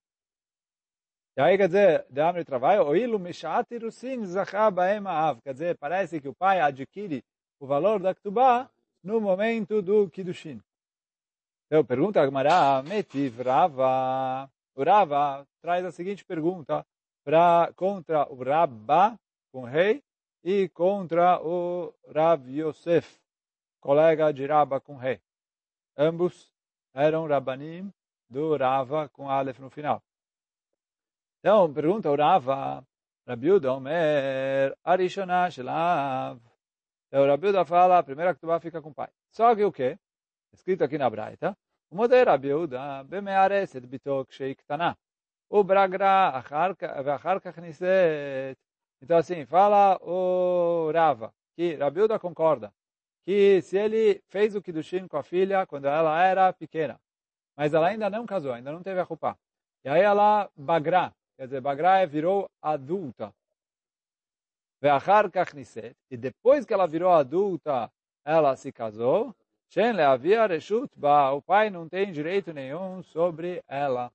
Quer 5.42 5.54
dizer, 5.54 5.78
parece 5.78 6.22
que 6.22 6.30
o 6.30 6.36
pai 6.36 6.60
adquire 6.62 7.24
o 7.60 7.66
valor 7.66 8.00
da 8.00 8.14
Ktubá 8.14 8.70
no 9.04 9.20
momento 9.20 9.82
do 9.82 10.08
Kiddushin. 10.10 10.62
Então, 11.66 11.84
pergunta 11.84 12.22
a 12.22 12.26
Gemara, 12.26 12.84
metiv 12.84 13.40
Rava. 13.42 14.48
O 14.76 14.84
Rava 14.84 15.48
traz 15.60 15.84
a 15.84 15.92
seguinte 15.92 16.24
pergunta 16.24 16.86
para 17.24 17.74
contra 17.76 18.32
o 18.32 18.44
Rabba, 18.44 19.20
com 19.52 19.64
rei, 19.64 20.04
e 20.44 20.70
contra 20.70 21.42
o 21.42 21.92
Rav 22.14 22.48
Yosef, 22.48 23.20
colega 23.82 24.32
de 24.32 24.46
Rabba 24.46 24.80
com 24.80 24.98
rei. 24.98 25.20
Ambos 25.98 26.52
eram 26.94 27.26
Rabbanim 27.26 27.92
do 28.30 28.56
Rava 28.56 29.10
com 29.10 29.30
Aleph 29.30 29.58
no 29.60 29.70
final. 29.72 30.04
Então, 31.46 31.74
pergunta 31.74 32.10
o 32.10 32.16
Rava, 32.16 32.88
Rabiuda 33.28 33.74
Omer, 33.74 34.78
Arishonah 34.82 35.52
Shelav. 35.52 36.40
Então, 37.08 37.28
Rabiuda 37.28 37.66
fala, 37.66 37.98
a 37.98 38.04
primeira 38.04 38.34
que 38.34 38.40
tu 38.40 38.48
vai 38.48 38.62
fica 38.62 38.82
com 38.82 38.92
o 38.92 38.94
pai. 38.94 39.10
Só 39.30 39.54
que 39.54 39.62
o 39.62 39.70
quê? 39.70 40.00
Escrito 40.54 40.86
aqui 40.86 40.98
na 40.98 41.10
Braita, 41.10 41.54
o 41.92 41.98
modelo 41.98 42.32
Rabiuda, 42.32 43.04
Bemeares 43.04 43.74
bitok 43.76 44.34
sheiktana. 44.34 44.98
O 45.50 45.66
Bragra, 45.66 46.30
Acharkach 46.30 47.60
Niset. 47.60 48.58
Então, 49.02 49.18
assim, 49.18 49.46
fala 49.46 49.98
o 50.02 50.92
Rava, 50.94 51.34
que 51.58 51.76
Rabiuda 51.76 52.18
concorda, 52.20 52.74
que 53.26 53.62
se 53.64 53.78
ele 53.78 54.24
fez 54.30 54.56
o 54.56 54.62
Kiddushin 54.62 55.10
com 55.10 55.18
a 55.18 55.24
filha 55.24 55.68
quando 55.68 55.90
ela 55.90 56.24
era 56.24 56.54
pequena, 56.54 56.98
mas 57.54 57.74
ela 57.74 57.90
ainda 57.90 58.10
não 58.10 58.26
casou, 58.26 58.54
ainda 58.54 58.72
não 58.72 58.82
teve 58.82 59.02
a 59.02 59.06
culpa. 59.06 59.38
E 59.84 59.90
aí 59.90 60.02
ela 60.02 60.50
bagra 60.56 61.14
quer 61.38 61.46
dizer, 61.46 61.62
bagra 61.62 62.06
virou 62.06 62.50
adulta. 62.62 63.34
E 66.12 66.18
depois 66.18 66.66
que 66.66 66.74
ela 66.74 66.86
virou 66.86 67.12
adulta, 67.12 67.90
ela 68.26 68.56
se 68.56 68.72
casou. 68.72 69.34
O 71.36 71.42
pai 71.42 71.70
não 71.70 71.88
tem 71.88 72.12
direito 72.12 72.52
nenhum 72.54 73.02
sobre 73.02 73.64
ela. 73.68 74.12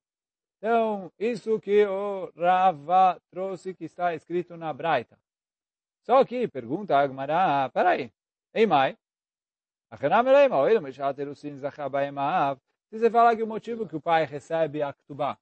Então, 0.58 1.10
isso 1.18 1.58
que 1.60 1.86
o 1.86 2.30
Rava 2.36 3.20
trouxe 3.30 3.72
que 3.74 3.84
está 3.84 4.14
escrito 4.14 4.56
na 4.56 4.72
Braita. 4.72 5.18
Só 6.02 6.24
que, 6.24 6.46
pergunta 6.48 6.96
a 6.96 7.00
Agmará, 7.00 7.70
peraí, 7.72 8.12
ei 8.52 8.66
mai, 8.66 8.96
se 9.90 9.98
você 12.98 13.10
fala 13.10 13.34
que 13.36 13.42
o 13.42 13.46
motivo 13.46 13.88
que 13.88 13.96
o 13.96 14.00
pai 14.00 14.24
recebe 14.26 14.82
a 14.82 14.92
Ktubá 14.92 15.38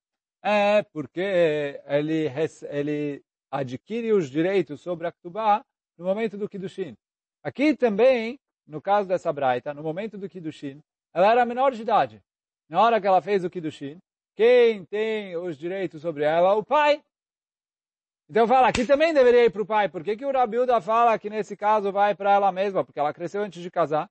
é 0.47 0.85
porque 0.93 1.81
ele, 1.87 2.31
ele 2.71 3.25
adquire 3.51 4.13
os 4.13 4.31
direitos 4.31 4.81
sobre 4.81 5.09
a 5.09 5.13
Ktubá 5.13 5.65
no 5.99 6.05
momento 6.05 6.39
do 6.39 6.49
Kiddushin. 6.49 6.95
Aqui 7.43 7.75
também, 7.77 8.39
no 8.65 8.81
caso 8.81 9.09
dessa 9.09 9.33
Braita, 9.33 9.75
no 9.75 9.83
momento 9.83 10.17
do 10.17 10.29
Kiddushin, 10.29 10.81
ela 11.13 11.33
era 11.33 11.45
menor 11.45 11.73
de 11.73 11.83
idade. 11.83 12.23
Na 12.69 12.81
hora 12.81 13.01
que 13.01 13.07
ela 13.09 13.21
fez 13.21 13.45
o 13.45 13.51
Kiddushin, 13.51 13.99
quem 14.37 14.85
tem 14.85 15.37
os 15.37 15.59
direitos 15.59 16.03
sobre 16.03 16.23
ela? 16.23 16.55
O 16.55 16.65
pai. 16.65 17.03
Então 18.31 18.47
fala, 18.47 18.69
aqui 18.69 18.87
também 18.87 19.13
deveria 19.13 19.47
ir 19.47 19.51
para 19.51 19.63
o 19.63 19.67
pai. 19.67 19.89
Por 19.89 20.05
que, 20.05 20.17
que 20.17 20.25
o 20.25 20.33
Rabiuda 20.33 20.81
fala 20.81 21.19
que 21.19 21.31
nesse 21.31 21.57
caso 21.57 21.91
vai 21.91 22.15
para 22.15 22.33
ela 22.33 22.53
mesma? 22.53 22.85
Porque 22.85 23.01
ela 23.01 23.13
cresceu 23.13 23.43
antes 23.43 23.61
de 23.61 23.71
casar. 23.71 24.09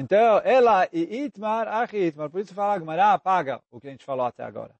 Então, 0.00 0.38
ela 0.44 0.88
e 0.94 1.24
Itmar, 1.24 1.68
Achi 1.68 1.98
Itmar. 1.98 2.30
Por 2.30 2.40
isso 2.40 2.54
fala, 2.54 2.78
Gmará 2.78 3.12
apaga 3.12 3.62
o 3.70 3.78
que 3.78 3.86
a 3.86 3.90
gente 3.90 4.02
falou 4.02 4.24
até 4.24 4.42
agora. 4.42 4.74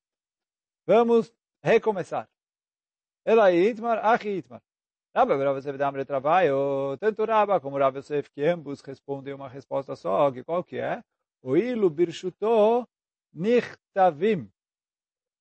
Vamos 0.87 1.31
recomeçar. 1.62 2.27
Ela 3.23 3.53
e 3.53 3.69
Itmar, 3.69 3.99
Achi 4.03 4.39
Itmar. 4.39 4.62
Rabba 5.15 5.37
Rav 5.37 5.59
Yosef 5.59 5.77
Damre 5.77 6.07
trabalho, 6.07 6.97
tanto 6.99 7.23
Rabba 7.27 7.61
como 7.61 7.77
Rav 7.77 7.99
Yosef, 7.99 8.31
que 8.31 8.43
ambos 8.47 8.81
respondem 8.81 9.35
uma 9.35 9.47
resposta 9.47 9.95
só, 9.95 10.33
que 10.33 10.43
qual 10.43 10.65
que 10.65 10.79
é? 10.79 11.03
O 11.43 11.55
ilu 11.55 11.91
birshuto 11.91 12.89
nichtavim. 13.31 14.50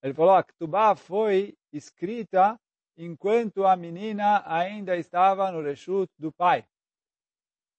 Ele 0.03 0.13
falou, 0.13 0.33
a 0.33 0.43
Ktubá 0.43 0.93
foi 0.93 1.57
escrita 1.71 2.59
enquanto 2.97 3.65
a 3.65 3.77
menina 3.77 4.43
ainda 4.45 4.97
estava 4.97 5.49
no 5.53 5.61
reshut 5.61 6.11
do 6.19 6.33
pai. 6.33 6.67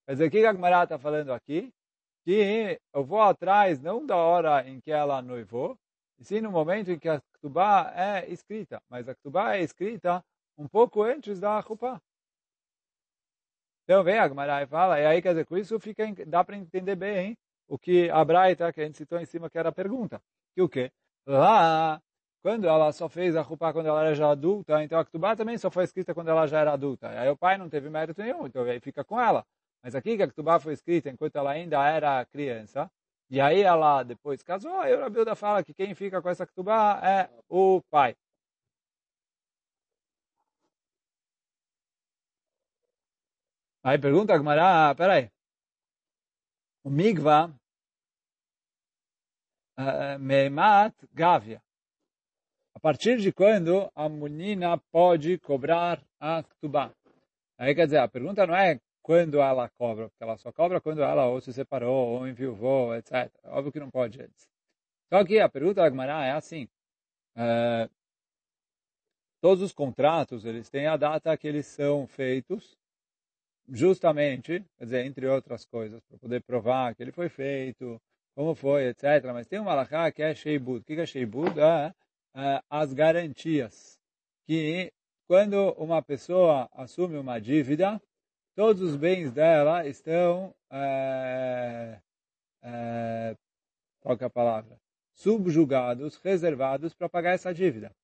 Quer 0.06 0.12
dizer, 0.12 0.28
o 0.28 0.30
que 0.30 0.46
a 0.46 0.52
Gemara 0.54 0.84
está 0.84 0.98
falando 0.98 1.30
aqui? 1.34 1.70
Que 2.24 2.78
eu 2.92 3.04
vou 3.04 3.20
atrás 3.20 3.80
não 3.80 4.04
da 4.04 4.16
hora 4.16 4.68
em 4.68 4.80
que 4.80 4.92
ela 4.92 5.22
noivou, 5.22 5.76
e 6.18 6.24
sim 6.24 6.40
no 6.40 6.50
momento 6.50 6.90
em 6.90 6.98
que 6.98 7.08
a 7.08 7.20
Ktubá 7.34 7.92
é 7.94 8.30
escrita. 8.30 8.82
Mas 8.88 9.08
a 9.08 9.14
Ktubá 9.14 9.56
é 9.56 9.62
escrita 9.62 10.22
um 10.56 10.68
pouco 10.68 11.02
antes 11.02 11.40
da 11.40 11.60
Chupá. 11.62 12.00
Então 13.84 14.04
vem 14.04 14.18
a 14.18 14.28
Gemara 14.28 14.62
e 14.62 14.66
fala, 14.66 15.00
e 15.00 15.06
aí 15.06 15.22
quer 15.22 15.30
dizer, 15.30 15.46
com 15.46 15.56
isso 15.56 15.80
fica, 15.80 16.04
dá 16.26 16.44
para 16.44 16.56
entender 16.56 16.94
bem 16.94 17.28
hein? 17.30 17.38
o 17.66 17.78
que 17.78 18.10
a 18.10 18.24
Braita, 18.24 18.72
que 18.72 18.80
a 18.80 18.84
gente 18.84 18.98
citou 18.98 19.18
em 19.18 19.24
cima, 19.24 19.48
que 19.48 19.58
era 19.58 19.70
a 19.70 19.72
pergunta. 19.72 20.22
Que 20.54 20.62
o 20.62 20.68
quê? 20.68 20.92
Lá, 21.26 22.00
quando 22.42 22.66
ela 22.68 22.92
só 22.92 23.08
fez 23.08 23.34
a 23.34 23.42
Rupá 23.42 23.72
quando 23.72 23.86
ela 23.86 24.00
era 24.04 24.14
já 24.14 24.30
adulta, 24.30 24.82
então 24.82 24.98
a 24.98 25.04
Ktubá 25.04 25.34
também 25.34 25.56
só 25.58 25.70
foi 25.70 25.84
escrita 25.84 26.14
quando 26.14 26.28
ela 26.28 26.46
já 26.46 26.60
era 26.60 26.72
adulta. 26.72 27.08
Aí 27.08 27.28
o 27.30 27.36
pai 27.36 27.56
não 27.58 27.68
teve 27.68 27.88
mérito 27.88 28.20
nenhum, 28.20 28.46
então 28.46 28.62
aí 28.64 28.80
fica 28.80 29.02
com 29.04 29.20
ela. 29.20 29.44
Mas 29.82 29.94
aqui 29.94 30.16
que 30.16 30.22
a 30.22 30.28
Ktubá 30.28 30.60
foi 30.60 30.74
escrita 30.74 31.08
enquanto 31.08 31.36
ela 31.36 31.52
ainda 31.52 31.82
era 31.86 32.24
criança, 32.26 32.90
e 33.30 33.40
aí 33.40 33.62
ela 33.62 34.02
depois 34.02 34.42
casou, 34.42 34.78
aí 34.80 34.94
o 34.94 35.00
Rabilda 35.00 35.34
fala 35.36 35.64
que 35.64 35.72
quem 35.72 35.94
fica 35.94 36.20
com 36.20 36.28
essa 36.28 36.46
Ktubá 36.46 37.00
é 37.02 37.30
o 37.48 37.80
pai. 37.90 38.16
Aí 43.82 43.98
pergunta 43.98 44.34
a 44.34 44.38
Gmará, 44.38 44.94
peraí, 44.94 45.30
o 46.84 46.90
Migva 46.90 47.54
Meimat 50.18 50.94
Gavia. 51.14 51.62
A 52.74 52.80
partir 52.80 53.18
de 53.18 53.32
quando 53.32 53.90
a 53.94 54.08
menina 54.08 54.78
pode 54.92 55.38
cobrar 55.38 56.02
a 56.18 56.42
Ktubá? 56.42 56.92
Aí 57.58 57.74
quer 57.74 57.86
dizer, 57.86 57.98
a 57.98 58.08
pergunta 58.08 58.46
não 58.46 58.54
é 58.54 58.80
quando 59.02 59.40
ela 59.40 59.68
cobra, 59.70 60.08
porque 60.08 60.22
ela 60.22 60.36
só 60.36 60.52
cobra 60.52 60.80
quando 60.80 61.02
ela 61.02 61.26
ou 61.26 61.40
se 61.40 61.52
separou, 61.52 62.20
ou 62.20 62.28
enviou, 62.28 62.94
etc. 62.94 63.30
Óbvio 63.44 63.72
que 63.72 63.80
não 63.80 63.90
pode 63.90 64.20
antes. 64.20 64.48
Só 65.08 65.24
que 65.24 65.40
a 65.40 65.48
pergunta 65.48 65.82
da 65.82 65.90
Gemara 65.90 66.24
é 66.24 66.32
assim. 66.32 66.68
Uh, 67.36 67.90
todos 69.40 69.62
os 69.62 69.72
contratos, 69.72 70.44
eles 70.44 70.68
têm 70.68 70.86
a 70.86 70.96
data 70.96 71.36
que 71.36 71.48
eles 71.48 71.66
são 71.66 72.06
feitos, 72.06 72.78
justamente, 73.68 74.64
quer 74.78 74.84
dizer, 74.84 75.06
entre 75.06 75.26
outras 75.26 75.64
coisas, 75.64 76.02
para 76.04 76.18
poder 76.18 76.42
provar 76.42 76.94
que 76.94 77.02
ele 77.02 77.12
foi 77.12 77.28
feito, 77.28 78.00
como 78.34 78.54
foi, 78.54 78.88
etc. 78.88 79.24
Mas 79.32 79.46
tem 79.46 79.58
uma 79.58 79.72
alahá 79.72 80.10
que 80.12 80.22
é 80.22 80.34
sheibud. 80.34 80.80
O 80.80 80.84
que 80.84 81.00
é 81.00 81.06
sheibud? 81.06 81.58
É, 81.58 81.94
é, 82.34 82.62
as 82.68 82.92
garantias. 82.92 83.98
Que 84.46 84.92
quando 85.26 85.72
uma 85.72 86.02
pessoa 86.02 86.68
assume 86.72 87.16
uma 87.16 87.40
dívida, 87.40 88.00
todos 88.54 88.82
os 88.82 88.96
bens 88.96 89.32
dela 89.32 89.86
estão, 89.86 90.54
é, 90.70 92.00
é, 92.62 93.36
qual 94.00 94.16
é 94.20 94.24
a 94.24 94.30
palavra? 94.30 94.78
Subjugados, 95.14 96.16
reservados 96.18 96.94
para 96.94 97.08
pagar 97.08 97.34
essa 97.34 97.52
dívida. 97.52 97.94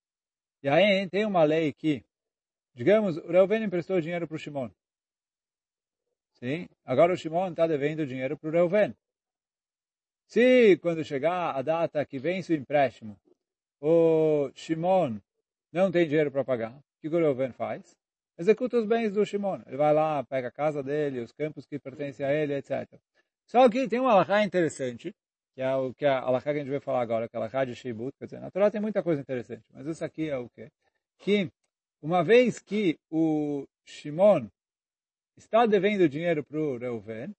E 0.62 0.69
aí 0.69 1.09
tem 1.09 1.25
uma 1.25 1.45
lei 1.45 1.73
que, 1.73 2.05
digamos, 2.75 3.17
o 3.17 3.29
Reuven 3.31 3.65
emprestou 3.65 4.00
dinheiro 4.00 4.26
para 4.26 4.35
o 4.35 4.38
Shimon. 4.38 4.71
Sim? 6.35 6.69
Agora 6.85 7.12
o 7.12 7.17
Shimon 7.17 7.50
está 7.50 7.67
devendo 7.67 8.07
dinheiro 8.07 8.37
para 8.37 8.49
o 8.49 8.53
Reuven. 8.53 8.95
Se 10.26 10.76
quando 10.79 11.05
chegar 11.05 11.55
a 11.55 11.62
data 11.62 12.05
que 12.05 12.19
vence 12.19 12.53
o 12.53 12.57
empréstimo, 12.57 13.19
o 13.81 14.50
Shimon 14.55 15.19
não 15.73 15.91
tem 15.91 16.07
dinheiro 16.07 16.31
para 16.31 16.45
pagar, 16.45 16.76
o 16.76 16.83
que 17.00 17.09
o 17.09 17.19
Reuven 17.19 17.53
faz? 17.53 17.97
Executa 18.38 18.78
os 18.78 18.87
bens 18.87 19.12
do 19.12 19.25
Shimon. 19.25 19.61
Ele 19.66 19.76
vai 19.76 19.95
lá, 19.95 20.23
pega 20.25 20.49
a 20.49 20.52
casa 20.52 20.83
dele, 20.83 21.21
os 21.21 21.33
campos 21.33 21.64
que 21.66 21.78
pertencem 21.78 22.25
a 22.25 22.33
ele, 22.33 22.55
etc. 22.55 22.87
Só 23.47 23.69
que 23.69 23.88
tem 23.88 24.00
uma 24.00 24.12
alahá 24.12 24.45
interessante, 24.45 25.14
que 25.55 25.62
é 25.62 25.75
o 25.75 25.95
que 25.95 26.05
a 26.05 26.21
alahá 26.21 26.43
que 26.43 26.49
a 26.50 26.55
gente 26.55 26.71
vai 26.71 26.81
falar 26.81 27.00
agora, 27.00 27.28
que 27.28 27.37
é 27.37 27.38
alahá 27.38 27.64
de 27.64 27.75
Sheibut. 27.75 28.12
Quer 28.19 28.26
dizer, 28.26 28.40
na 28.40 28.50
Torá 28.50 28.71
tem 28.71 28.81
muita 28.81 29.02
coisa 29.02 29.21
interessante, 29.21 29.64
mas 29.73 29.87
isso 29.87 30.05
aqui 30.05 30.28
é 30.28 30.37
o 30.37 30.50
quê? 30.50 30.71
Que 31.19 31.50
uma 32.02 32.23
vez 32.23 32.59
que 32.59 32.99
o 33.11 33.66
Shimon 33.85 34.49
está 35.37 35.64
devendo 35.64 36.09
dinheiro 36.09 36.45
para 36.45 36.61
o 36.61 36.76
Reuven, 36.76 37.35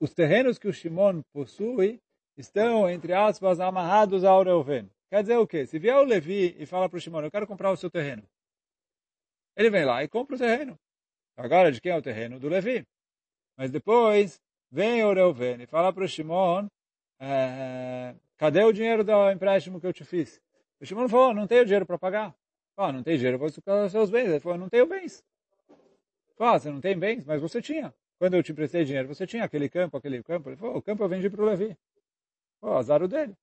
os 0.00 0.14
terrenos 0.14 0.58
que 0.58 0.68
o 0.68 0.72
Shimon 0.72 1.22
possui 1.32 2.00
estão, 2.36 2.88
entre 2.88 3.12
aspas, 3.12 3.60
amarrados 3.60 4.24
ao 4.24 4.42
Reuven. 4.42 4.90
Quer 5.10 5.22
dizer 5.22 5.36
o 5.36 5.46
quê? 5.46 5.66
Se 5.66 5.78
vier 5.78 5.96
o 5.96 6.04
Levi 6.04 6.56
e 6.58 6.64
fala 6.64 6.88
para 6.88 6.96
o 6.96 7.00
Shimon, 7.00 7.22
eu 7.22 7.30
quero 7.30 7.46
comprar 7.46 7.70
o 7.70 7.76
seu 7.76 7.90
terreno. 7.90 8.22
Ele 9.56 9.70
vem 9.70 9.84
lá 9.84 10.02
e 10.02 10.08
compra 10.08 10.36
o 10.36 10.38
terreno. 10.38 10.78
Agora, 11.36 11.72
de 11.72 11.80
quem 11.80 11.92
é 11.92 11.96
o 11.96 12.02
terreno? 12.02 12.38
Do 12.38 12.48
Levi. 12.48 12.86
Mas 13.56 13.70
depois, 13.70 14.40
vem 14.70 15.04
o 15.04 15.12
Reuven 15.12 15.62
e 15.62 15.66
fala 15.66 15.92
para 15.92 16.04
o 16.04 16.08
Shimon, 16.08 16.68
é, 17.18 18.14
cadê 18.36 18.64
o 18.64 18.72
dinheiro 18.72 19.04
do 19.04 19.30
empréstimo 19.30 19.80
que 19.80 19.86
eu 19.86 19.92
te 19.92 20.04
fiz? 20.04 20.40
O 20.80 20.86
Shimon 20.86 21.08
falou, 21.08 21.34
não 21.34 21.46
tenho 21.46 21.64
dinheiro 21.64 21.86
para 21.86 21.98
pagar. 21.98 22.34
Ah, 22.76 22.90
não 22.90 23.02
tem 23.02 23.16
dinheiro, 23.16 23.38
vou 23.38 23.50
sucar 23.50 23.84
os 23.84 23.92
seus 23.92 24.10
bens. 24.10 24.28
Ele 24.28 24.40
falou, 24.40 24.56
não 24.56 24.68
tenho 24.68 24.86
bens. 24.86 25.22
Ah, 26.38 26.58
você 26.58 26.70
não 26.70 26.80
tem 26.80 26.98
bens, 26.98 27.24
mas 27.26 27.40
você 27.40 27.60
tinha. 27.60 27.94
Quando 28.18 28.34
eu 28.34 28.42
te 28.42 28.52
emprestei 28.52 28.84
dinheiro, 28.84 29.08
você 29.08 29.26
tinha 29.26 29.44
aquele 29.44 29.68
campo, 29.68 29.96
aquele 29.96 30.22
campo. 30.22 30.48
Ele 30.48 30.56
falou, 30.56 30.76
o 30.78 30.82
campo 30.82 31.02
eu 31.02 31.08
vendi 31.08 31.28
para 31.28 31.42
o 31.42 31.44
Levi. 31.44 31.76
Oh, 32.62 32.72
azar 32.72 33.02
o 33.02 33.08
dele. 33.08 33.34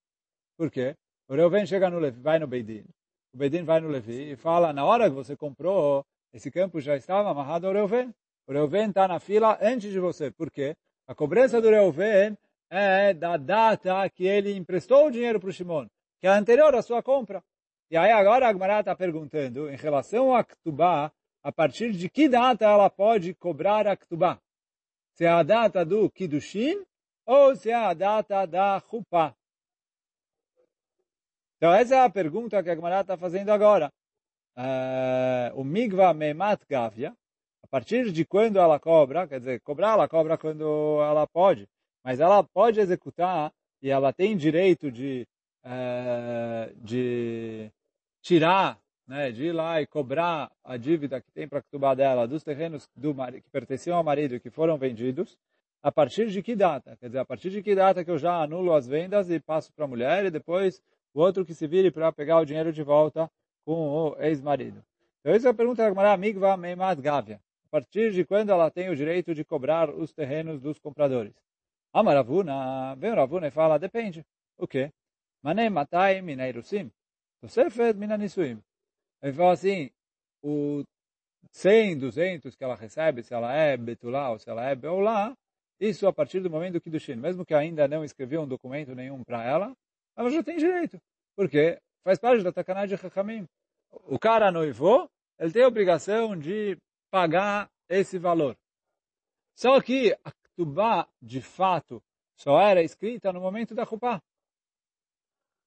Por 0.57 0.71
quê? 0.71 0.95
O 1.27 1.35
Reuven 1.35 1.65
chega 1.65 1.89
no 1.89 1.99
Levi, 1.99 2.19
vai 2.19 2.39
no 2.39 2.47
Beidin. 2.47 2.85
O 3.37 3.39
Beidin 3.39 3.63
vai 3.63 3.79
no 3.79 3.87
Levi 3.87 4.31
e 4.31 4.35
fala, 4.35 4.73
na 4.73 4.83
hora 4.83 5.07
que 5.07 5.15
você 5.15 5.35
comprou, 5.35 6.03
esse 6.33 6.49
campo 6.49 6.81
já 6.81 6.95
estava 6.95 7.29
amarrado 7.29 7.67
ao 7.67 7.73
Reuven. 7.73 8.11
O 8.47 8.51
Reuven 8.51 8.89
está 8.89 9.07
na 9.07 9.19
fila 9.19 9.59
antes 9.61 9.91
de 9.91 9.99
você. 9.99 10.31
Por 10.31 10.49
quê? 10.49 10.75
A 11.05 11.13
cobrança 11.13 11.61
do 11.61 11.69
Reuven 11.69 12.35
é 12.67 13.13
da 13.13 13.37
data 13.37 14.09
que 14.09 14.25
ele 14.25 14.57
emprestou 14.57 15.05
o 15.05 15.11
dinheiro 15.11 15.39
para 15.39 15.49
o 15.49 15.53
Shimon, 15.53 15.85
que 16.19 16.25
é 16.25 16.31
anterior 16.31 16.73
à 16.73 16.81
sua 16.81 17.03
compra. 17.03 17.43
E 17.91 17.95
aí 17.95 18.11
agora 18.11 18.47
a 18.47 18.49
Agmará 18.49 18.79
está 18.79 18.95
perguntando, 18.95 19.69
em 19.69 19.75
relação 19.75 20.33
a 20.33 20.43
Ktubá, 20.43 21.11
a 21.43 21.51
partir 21.51 21.91
de 21.91 22.09
que 22.09 22.27
data 22.27 22.65
ela 22.65 22.89
pode 22.89 23.35
cobrar 23.35 23.85
a 23.85 23.95
Ktubá? 23.95 24.39
se 25.13 25.25
é 25.25 25.29
a 25.29 25.43
data 25.43 25.85
do 25.85 26.09
Kiddushin 26.09 26.83
ou 27.23 27.55
se 27.55 27.69
é 27.69 27.75
a 27.75 27.93
data 27.93 28.47
da 28.47 28.79
Chuppah. 28.79 29.35
Então 31.57 31.73
essa 31.73 31.95
é 31.95 32.01
a 32.01 32.09
pergunta 32.09 32.61
que 32.61 32.69
a 32.69 32.75
Gemara 32.75 33.01
está 33.01 33.17
fazendo 33.17 33.49
agora. 33.49 33.91
Uh, 34.57 35.59
o 35.59 35.63
Migva 35.63 36.13
Memat 36.13 36.61
Gavia, 36.69 37.15
a 37.63 37.67
partir 37.67 38.11
de 38.11 38.25
quando 38.25 38.57
ela 38.57 38.79
cobra, 38.79 39.27
quer 39.27 39.39
dizer, 39.39 39.61
cobrar 39.61 39.93
ela 39.93 40.07
cobra 40.07 40.37
quando 40.37 40.99
ela 41.01 41.27
pode, 41.27 41.67
mas 42.03 42.19
ela 42.19 42.43
pode 42.43 42.79
executar 42.79 43.51
e 43.81 43.89
ela 43.89 44.11
tem 44.11 44.35
direito 44.35 44.91
de, 44.91 45.27
uh, 45.63 46.75
de 46.83 47.71
tirar 48.21 48.79
né, 49.07 49.31
de 49.31 49.45
ir 49.45 49.51
lá 49.53 49.81
e 49.81 49.87
cobrar 49.87 50.51
a 50.63 50.75
dívida 50.75 51.21
que 51.21 51.31
tem 51.31 51.47
para 51.47 51.63
a 51.89 51.95
dela 51.95 52.27
dos 52.27 52.43
terrenos 52.43 52.89
do, 52.95 53.15
que 53.15 53.49
pertenciam 53.49 53.97
ao 53.97 54.03
marido 54.03 54.35
e 54.35 54.39
que 54.39 54.49
foram 54.49 54.77
vendidos, 54.77 55.37
a 55.81 55.91
partir 55.91 56.29
de 56.29 56.43
que 56.43 56.55
data? 56.55 56.97
Quer 56.97 57.07
dizer, 57.07 57.19
a 57.19 57.25
partir 57.25 57.49
de 57.49 57.63
que 57.63 57.73
data 57.73 58.03
que 58.03 58.11
eu 58.11 58.17
já 58.17 58.43
anulo 58.43 58.73
as 58.73 58.85
vendas 58.85 59.29
e 59.29 59.39
passo 59.39 59.71
para 59.73 59.85
a 59.85 59.87
mulher 59.87 60.25
e 60.25 60.31
depois 60.31 60.81
o 61.17 61.19
outro 61.19 61.43
que 61.43 61.55
se 61.55 61.65
vire 61.65 61.89
para 61.89 62.11
pegar 62.11 62.39
o 62.39 62.45
dinheiro 62.45 62.71
de 62.71 62.83
volta 62.83 63.27
com 63.65 63.73
o 63.73 64.15
ex-marido. 64.21 64.83
Então, 65.19 65.33
essa 65.33 65.47
é 65.47 65.51
a 65.51 65.53
pergunta 65.53 65.81
da 65.81 65.89
Gemara, 65.89 66.15
Migva 66.15 66.55
Meimad 66.55 67.01
Gavia. 67.01 67.41
A 67.65 67.69
partir 67.69 68.11
de 68.11 68.23
quando 68.23 68.51
ela 68.51 68.69
tem 68.69 68.89
o 68.89 68.95
direito 68.95 69.33
de 69.33 69.43
cobrar 69.43 69.89
os 69.89 70.13
terrenos 70.13 70.61
dos 70.61 70.77
compradores? 70.77 71.33
Amaravuna, 71.91 72.95
vem 72.95 73.11
o 73.11 73.15
Ravuna 73.15 73.47
e 73.47 73.51
fala, 73.51 73.79
depende. 73.79 74.23
O 74.59 74.67
quê? 74.67 74.91
Manem 75.41 75.71
matai 75.71 76.21
minairusim. 76.21 76.91
Tosefet 77.41 77.97
minanisuim. 77.97 78.61
Ele 79.19 79.33
falou 79.33 79.51
assim, 79.51 79.89
o 80.43 80.83
100, 81.51 81.97
200 81.97 82.55
que 82.55 82.63
ela 82.63 82.75
recebe, 82.75 83.23
se 83.23 83.33
ela 83.33 83.51
é 83.51 83.75
Betulá 83.75 84.29
ou 84.29 84.37
se 84.37 84.47
ela 84.51 84.69
é 84.69 84.75
Beolá, 84.75 85.35
isso 85.79 86.05
a 86.07 86.13
partir 86.13 86.41
do 86.41 86.49
momento 86.49 86.73
do 86.73 86.81
Kiddushin, 86.81 87.15
mesmo 87.15 87.43
que 87.43 87.55
ainda 87.55 87.87
não 87.87 88.03
escreveu 88.03 88.43
um 88.43 88.47
documento 88.47 88.93
nenhum 88.93 89.23
para 89.23 89.43
ela, 89.43 89.75
ela 90.17 90.29
já 90.29 90.43
tem 90.43 90.57
direito, 90.57 90.99
porque 91.35 91.79
faz 92.03 92.19
parte 92.19 92.43
da 92.43 92.51
Takanah 92.51 92.87
de 92.87 92.95
Hakamim. 92.95 93.47
O 93.91 94.19
cara 94.19 94.51
noivou, 94.51 95.09
ele 95.39 95.53
tem 95.53 95.63
a 95.63 95.67
obrigação 95.67 96.37
de 96.37 96.77
pagar 97.09 97.69
esse 97.87 98.17
valor. 98.17 98.57
Só 99.55 99.79
que 99.79 100.17
a 100.23 100.31
Ktubá, 100.31 101.07
de 101.21 101.41
fato, 101.41 102.03
só 102.35 102.59
era 102.59 102.83
escrita 102.83 103.31
no 103.31 103.39
momento 103.39 103.73
da 103.73 103.85
Chupá 103.85 104.21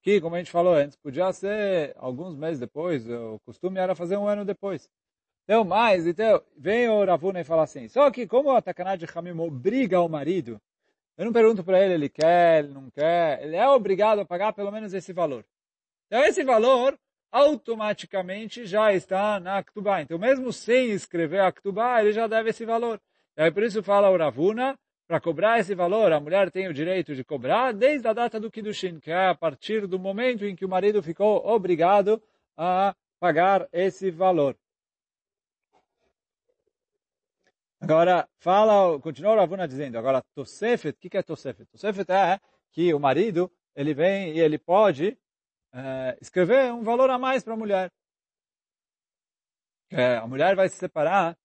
que, 0.03 0.21
como 0.21 0.35
a 0.35 0.39
gente 0.39 0.51
falou 0.51 0.75
antes, 0.75 0.97
podia 0.97 1.33
ser 1.33 1.95
alguns 1.97 2.35
meses 2.35 2.59
depois, 2.59 3.09
o 3.09 3.39
costume 3.45 3.79
era 3.79 3.95
fazer 3.95 4.17
um 4.17 4.27
ano 4.27 4.45
depois. 4.45 4.89
Então, 5.45 5.65
mais, 5.65 6.07
então, 6.07 6.43
vem 6.57 6.89
o 6.89 7.05
Ravuna 7.05 7.41
e 7.41 7.45
fala 7.45 7.65
assim, 7.65 7.89
só 7.89 8.11
que 8.11 8.27
como 8.27 8.51
a 8.51 8.63
Takanah 8.63 8.97
de 8.97 9.07
Hamim 9.07 9.39
obriga 9.39 10.01
o 10.01 10.09
marido, 10.09 10.61
eu 11.17 11.25
não 11.25 11.33
pergunto 11.33 11.63
para 11.63 11.83
ele, 11.85 11.95
ele 11.95 12.09
quer, 12.09 12.65
ele 12.65 12.73
não 12.73 12.91
quer, 12.91 13.43
ele 13.43 13.57
é 13.57 13.69
obrigado 13.69 14.21
a 14.21 14.25
pagar 14.25 14.53
pelo 14.53 14.71
menos 14.71 14.95
esse 14.95 15.13
valor. 15.13 15.45
Então, 16.07 16.25
esse 16.25 16.43
valor 16.43 16.99
automaticamente 17.31 18.67
já 18.67 18.93
está 18.93 19.39
na 19.39 19.59
Aktubá. 19.59 20.03
Então, 20.03 20.19
mesmo 20.19 20.53
sem 20.53 20.91
escrever 20.91 21.41
a 21.41 21.49
Aktubá, 21.49 22.01
ele 22.01 22.13
já 22.13 22.27
deve 22.27 22.51
esse 22.51 22.65
valor. 22.65 23.01
E 23.37 23.43
aí, 23.43 23.51
por 23.51 23.63
isso 23.63 23.83
fala 23.83 24.11
o 24.11 24.17
Ravuna, 24.17 24.79
para 25.07 25.21
cobrar 25.21 25.59
esse 25.59 25.75
valor, 25.75 26.13
a 26.13 26.21
mulher 26.21 26.51
tem 26.53 26.69
o 26.69 26.73
direito 26.73 27.17
de 27.17 27.25
cobrar 27.25 27.73
desde 27.73 28.07
a 28.07 28.13
data 28.13 28.39
do 28.39 28.51
Kiddushin, 28.51 29.01
que 29.01 29.11
é 29.11 29.29
a 29.29 29.35
partir 29.35 29.87
do 29.87 29.99
momento 29.99 30.45
em 30.45 30.55
que 30.55 30.65
o 30.65 30.69
marido 30.69 31.03
ficou 31.03 31.45
obrigado 31.45 32.23
a 32.57 32.95
pagar 33.19 33.69
esse 33.73 34.11
valor. 34.11 34.57
Agora, 37.81 38.29
fala, 38.39 39.01
continua 39.01 39.33
o 39.33 39.37
Ravuna 39.37 39.67
dizendo, 39.67 39.97
agora, 39.97 40.23
Tosefet, 40.35 40.97
o 40.97 41.11
que 41.11 41.17
é 41.17 41.23
Tosefet? 41.23 41.67
Tosefet 41.71 42.13
é 42.13 42.39
que 42.73 42.93
o 42.93 43.01
marido, 43.01 43.51
ele 43.75 43.95
vem 43.95 44.35
e 44.37 44.41
ele 44.41 44.59
pode 44.59 45.19
é, 45.73 46.19
escrever 46.21 46.73
um 46.75 46.83
valor 46.83 47.09
a 47.09 47.19
mais 47.19 47.43
para 47.43 47.55
a 47.55 47.57
mulher. 47.57 47.91
Que 49.89 49.97
a 49.97 50.27
mulher 50.27 50.55
vai 50.55 50.69
se 50.69 50.77
separar, 50.77 51.37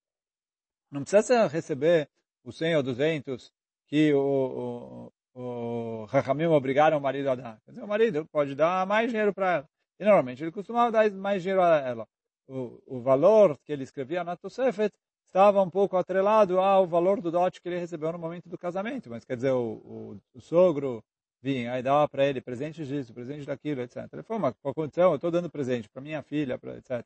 não 0.92 1.04
precisa 1.04 1.48
receber 1.48 2.10
os 2.44 2.58
100 2.58 2.76
ou 2.78 2.84
200 2.84 3.52
que 3.88 4.14
o, 4.14 5.12
o, 5.34 6.02
o 6.04 6.06
Rahamim 6.06 6.46
obrigaram 6.46 6.98
o 6.98 7.02
marido 7.02 7.30
a 7.30 7.36
dar. 7.36 7.62
Quer 7.62 7.72
dizer, 7.72 7.84
o 7.84 7.88
marido 7.88 8.26
pode 8.28 8.56
dar 8.56 8.86
mais 8.86 9.10
dinheiro 9.10 9.34
para 9.34 9.54
ela. 9.54 9.70
E 10.00 10.04
normalmente 10.04 10.44
ele 10.44 10.52
costumava 10.52 10.92
dar 10.92 11.10
mais 11.12 11.42
dinheiro 11.42 11.62
a 11.64 11.78
ela. 11.78 12.08
O, 12.48 12.98
o 12.98 13.02
valor 13.02 13.58
que 13.64 13.72
ele 13.72 13.84
escrevia 13.84 14.24
na 14.24 14.36
Tosefet 14.36 14.94
estava 15.36 15.62
um 15.62 15.70
pouco 15.70 15.98
atrelado 15.98 16.62
ao 16.62 16.88
valor 16.88 17.20
do 17.20 17.30
dote 17.30 17.62
que 17.62 17.68
ele 17.68 17.78
recebeu 17.78 18.10
no 18.10 18.18
momento 18.18 18.48
do 18.48 18.58
casamento. 18.58 19.10
Mas 19.10 19.26
quer 19.26 19.36
dizer, 19.36 19.52
o, 19.52 19.74
o, 19.84 20.22
o 20.34 20.40
sogro 20.40 21.04
vinha, 21.42 21.74
aí 21.74 21.84
dava 21.84 22.08
para 22.08 22.26
ele 22.26 22.40
presente 22.40 22.86
disso, 22.86 23.14
presente 23.14 23.46
daquilo, 23.46 23.82
etc. 23.82 24.08
Ele 24.14 24.24
falou, 24.24 24.42
mas 24.42 24.56
qual 24.62 24.74
condição? 24.74 25.10
Eu 25.10 25.16
estou 25.16 25.30
dando 25.30 25.50
presente 25.50 25.90
para 25.90 26.02
minha 26.02 26.24
filha, 26.24 26.58
pra, 26.58 26.78
etc. 26.78 27.04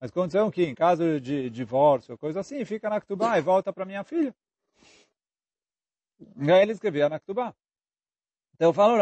Mas 0.00 0.12
condição 0.12 0.48
que 0.48 0.62
em 0.62 0.76
caso 0.76 1.20
de 1.20 1.50
divórcio, 1.50 2.16
coisa 2.16 2.38
assim, 2.38 2.64
fica 2.64 2.88
na 2.88 3.00
Ktubá 3.00 3.36
e 3.36 3.40
volta 3.40 3.72
para 3.72 3.84
minha 3.84 4.04
filha. 4.04 4.32
Aí 6.38 6.62
ele 6.62 6.72
escrevia 6.72 7.08
na 7.08 7.18
Ktubá. 7.18 7.52
Então 8.54 8.72
falou 8.72 8.96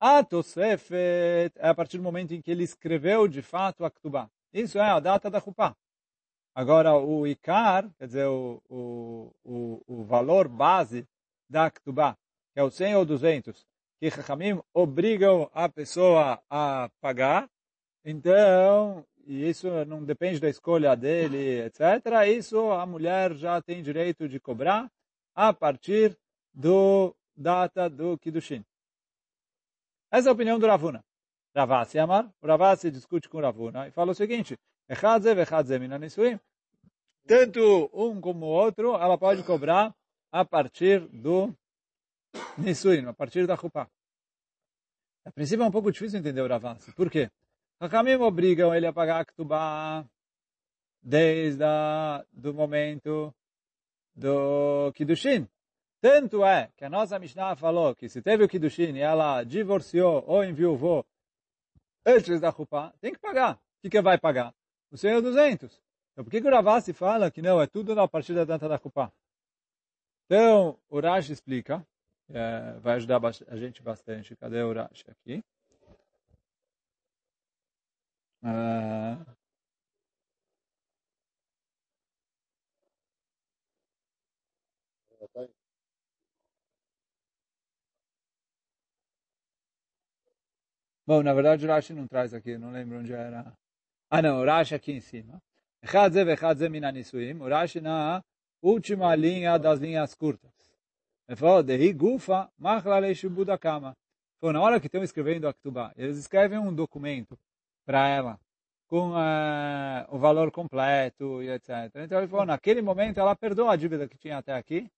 a 0.00 0.24
Tosefet 0.24 1.52
é 1.56 1.68
a 1.68 1.74
partir 1.74 1.98
do 1.98 2.02
momento 2.02 2.32
em 2.32 2.40
que 2.40 2.50
ele 2.50 2.64
escreveu 2.64 3.28
de 3.28 3.42
fato 3.42 3.84
a 3.84 3.90
Ktubá. 3.90 4.30
Isso 4.54 4.78
é 4.78 4.88
a 4.88 5.00
data 5.00 5.30
da 5.30 5.38
Chupá. 5.38 5.76
Agora, 6.54 6.94
o 6.94 7.26
Icar, 7.26 7.90
quer 7.98 8.06
dizer, 8.06 8.26
o, 8.26 8.62
o, 9.44 9.82
o, 9.88 10.04
valor 10.04 10.46
base 10.46 11.04
da 11.50 11.68
Ktubá, 11.68 12.16
que 12.52 12.60
é 12.60 12.62
o 12.62 12.70
100 12.70 12.94
ou 12.96 13.04
200, 13.04 13.66
que 13.98 14.08
Chachamim 14.08 14.62
obrigam 14.72 15.50
a 15.52 15.68
pessoa 15.68 16.40
a 16.48 16.88
pagar, 17.00 17.50
então, 18.04 19.04
e 19.26 19.48
isso 19.48 19.68
não 19.86 20.04
depende 20.04 20.38
da 20.38 20.48
escolha 20.48 20.94
dele, 20.94 21.62
etc., 21.62 21.80
isso 22.28 22.70
a 22.70 22.86
mulher 22.86 23.34
já 23.34 23.60
tem 23.60 23.82
direito 23.82 24.28
de 24.28 24.38
cobrar 24.38 24.88
a 25.34 25.52
partir 25.52 26.16
do 26.52 27.16
data 27.36 27.90
do 27.90 28.16
Kiddushin. 28.16 28.64
Essa 30.08 30.28
é 30.28 30.30
a 30.30 30.32
opinião 30.32 30.60
do 30.60 30.68
Ravuna. 30.68 31.04
Ravasi 31.52 31.98
Amar, 31.98 32.32
o 32.40 32.46
Ravasi 32.46 32.92
discute 32.92 33.28
com 33.28 33.38
o 33.38 33.40
Ravuna 33.40 33.88
e 33.88 33.90
fala 33.90 34.12
o 34.12 34.14
seguinte, 34.14 34.56
tanto 37.26 37.90
um 37.92 38.20
como 38.20 38.46
o 38.46 38.50
outro, 38.50 38.94
ela 38.94 39.16
pode 39.16 39.42
cobrar 39.42 39.94
a 40.30 40.44
partir 40.44 41.00
do 41.08 41.54
Nisuim, 42.58 43.06
a 43.06 43.12
partir 43.12 43.46
da 43.46 43.56
Chupá. 43.56 43.88
A 45.24 45.32
princípio 45.32 45.64
é 45.64 45.66
um 45.66 45.70
pouco 45.70 45.90
difícil 45.90 46.18
entender 46.18 46.42
o 46.42 46.48
Ravasi. 46.48 46.92
Por 46.92 47.10
quê? 47.10 47.30
Hakamim 47.80 48.16
obrigam 48.16 48.74
ele 48.74 48.86
a 48.86 48.92
pagar 48.92 49.20
a 49.20 49.24
Ktubá 49.24 50.04
desde 51.02 51.64
o 51.64 52.52
momento 52.52 53.34
do 54.14 54.92
Kiddushin. 54.92 55.48
Tanto 56.00 56.44
é 56.44 56.70
que 56.76 56.84
a 56.84 56.90
nossa 56.90 57.18
Mishnah 57.18 57.56
falou 57.56 57.94
que 57.94 58.08
se 58.08 58.20
teve 58.20 58.44
o 58.44 58.48
Kiddushin 58.48 58.96
e 58.96 59.00
ela 59.00 59.42
divorciou 59.44 60.22
ou 60.26 60.44
enviou 60.44 61.06
antes 62.04 62.38
da 62.38 62.52
Chupá, 62.52 62.92
tem 63.00 63.12
que 63.12 63.18
pagar. 63.18 63.54
O 63.54 63.58
que, 63.82 63.90
que 63.90 64.02
vai 64.02 64.18
pagar? 64.18 64.54
O 64.94 64.96
seu 64.96 65.20
200. 65.20 65.82
Então, 66.12 66.24
por 66.24 66.30
que, 66.30 66.40
que 66.40 66.46
o 66.46 66.50
Ravasi 66.50 66.92
fala 66.92 67.28
que 67.28 67.42
não, 67.42 67.60
é 67.60 67.66
tudo 67.66 67.96
na 67.96 68.06
partir 68.06 68.32
da 68.32 68.44
data 68.44 68.68
da 68.68 68.78
Chupá? 68.78 69.12
Então, 70.26 70.78
o 70.88 71.00
Rashi 71.00 71.32
explica, 71.32 71.84
é, 72.30 72.78
vai 72.78 72.94
ajudar 72.94 73.20
a 73.48 73.56
gente 73.56 73.82
bastante. 73.82 74.36
Cadê 74.36 74.62
o 74.62 74.72
Rashi 74.72 75.04
aqui? 75.10 75.42
Uh, 78.42 79.24
Bom, 91.06 91.22
na 91.22 91.34
verdade 91.34 91.66
o 91.66 91.68
Rashi 91.68 91.92
não 91.92 92.06
traz 92.06 92.32
aqui, 92.32 92.56
não 92.56 92.70
lembro 92.70 92.98
onde 92.98 93.12
era. 93.12 93.52
Ah, 94.16 94.22
não, 94.22 94.42
o 94.42 94.44
Rashi 94.44 94.76
aqui 94.76 94.92
em 94.92 95.00
cima. 95.00 95.42
Echadze 95.82 96.24
vechadze 96.24 96.68
minanisuim. 96.68 97.36
O 97.40 97.48
na 97.82 98.22
última 98.62 99.12
linha 99.16 99.58
das 99.58 99.80
linhas 99.80 100.14
curtas. 100.14 100.52
Ele 101.28 101.34
falou, 101.34 101.64
Dehi 101.64 101.92
gufa 101.92 102.48
machla 102.56 103.00
leishubudakama. 103.00 103.92
Foi 104.38 104.52
na 104.52 104.60
hora 104.60 104.78
que 104.78 104.86
estão 104.86 105.02
escrevendo 105.02 105.48
a 105.48 105.52
Ktubá. 105.52 105.92
Eles 105.96 106.16
escrevem 106.16 106.60
um 106.60 106.72
documento 106.72 107.36
para 107.84 108.06
ela 108.06 108.38
com 108.86 109.10
uh, 109.10 110.06
o 110.08 110.16
valor 110.16 110.52
completo 110.52 111.42
e 111.42 111.50
etc. 111.50 111.90
Então 111.96 112.18
ele 112.18 112.28
falou, 112.28 112.46
naquele 112.46 112.82
momento 112.82 113.18
ela 113.18 113.34
perdoa 113.34 113.72
a 113.72 113.76
dívida 113.76 114.06
que 114.06 114.16
tinha 114.16 114.38
até 114.38 114.54
aqui 114.54 114.88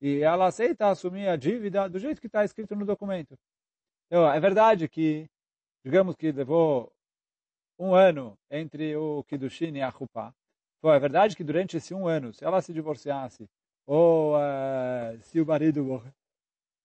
e 0.00 0.22
ela 0.22 0.46
aceita 0.46 0.88
assumir 0.88 1.28
a 1.28 1.36
dívida 1.36 1.86
do 1.86 1.98
jeito 1.98 2.18
que 2.18 2.28
está 2.28 2.42
escrito 2.42 2.74
no 2.74 2.86
documento. 2.86 3.36
Então, 4.06 4.26
é 4.32 4.40
verdade 4.40 4.88
que 4.88 5.28
digamos 5.84 6.16
que 6.16 6.32
levou 6.32 6.93
um 7.78 7.94
ano 7.94 8.38
entre 8.50 8.96
o 8.96 9.24
Kiddushin 9.24 9.76
e 9.76 9.82
a 9.82 9.90
Chupá, 9.90 10.32
foi 10.80 10.94
é 10.96 11.00
verdade 11.00 11.34
que 11.34 11.42
durante 11.42 11.78
esse 11.78 11.94
um 11.94 12.06
ano, 12.06 12.32
se 12.34 12.44
ela 12.44 12.60
se 12.60 12.72
divorciasse, 12.72 13.48
ou 13.86 14.36
uh, 14.36 15.18
se 15.22 15.40
o 15.40 15.46
marido 15.46 16.02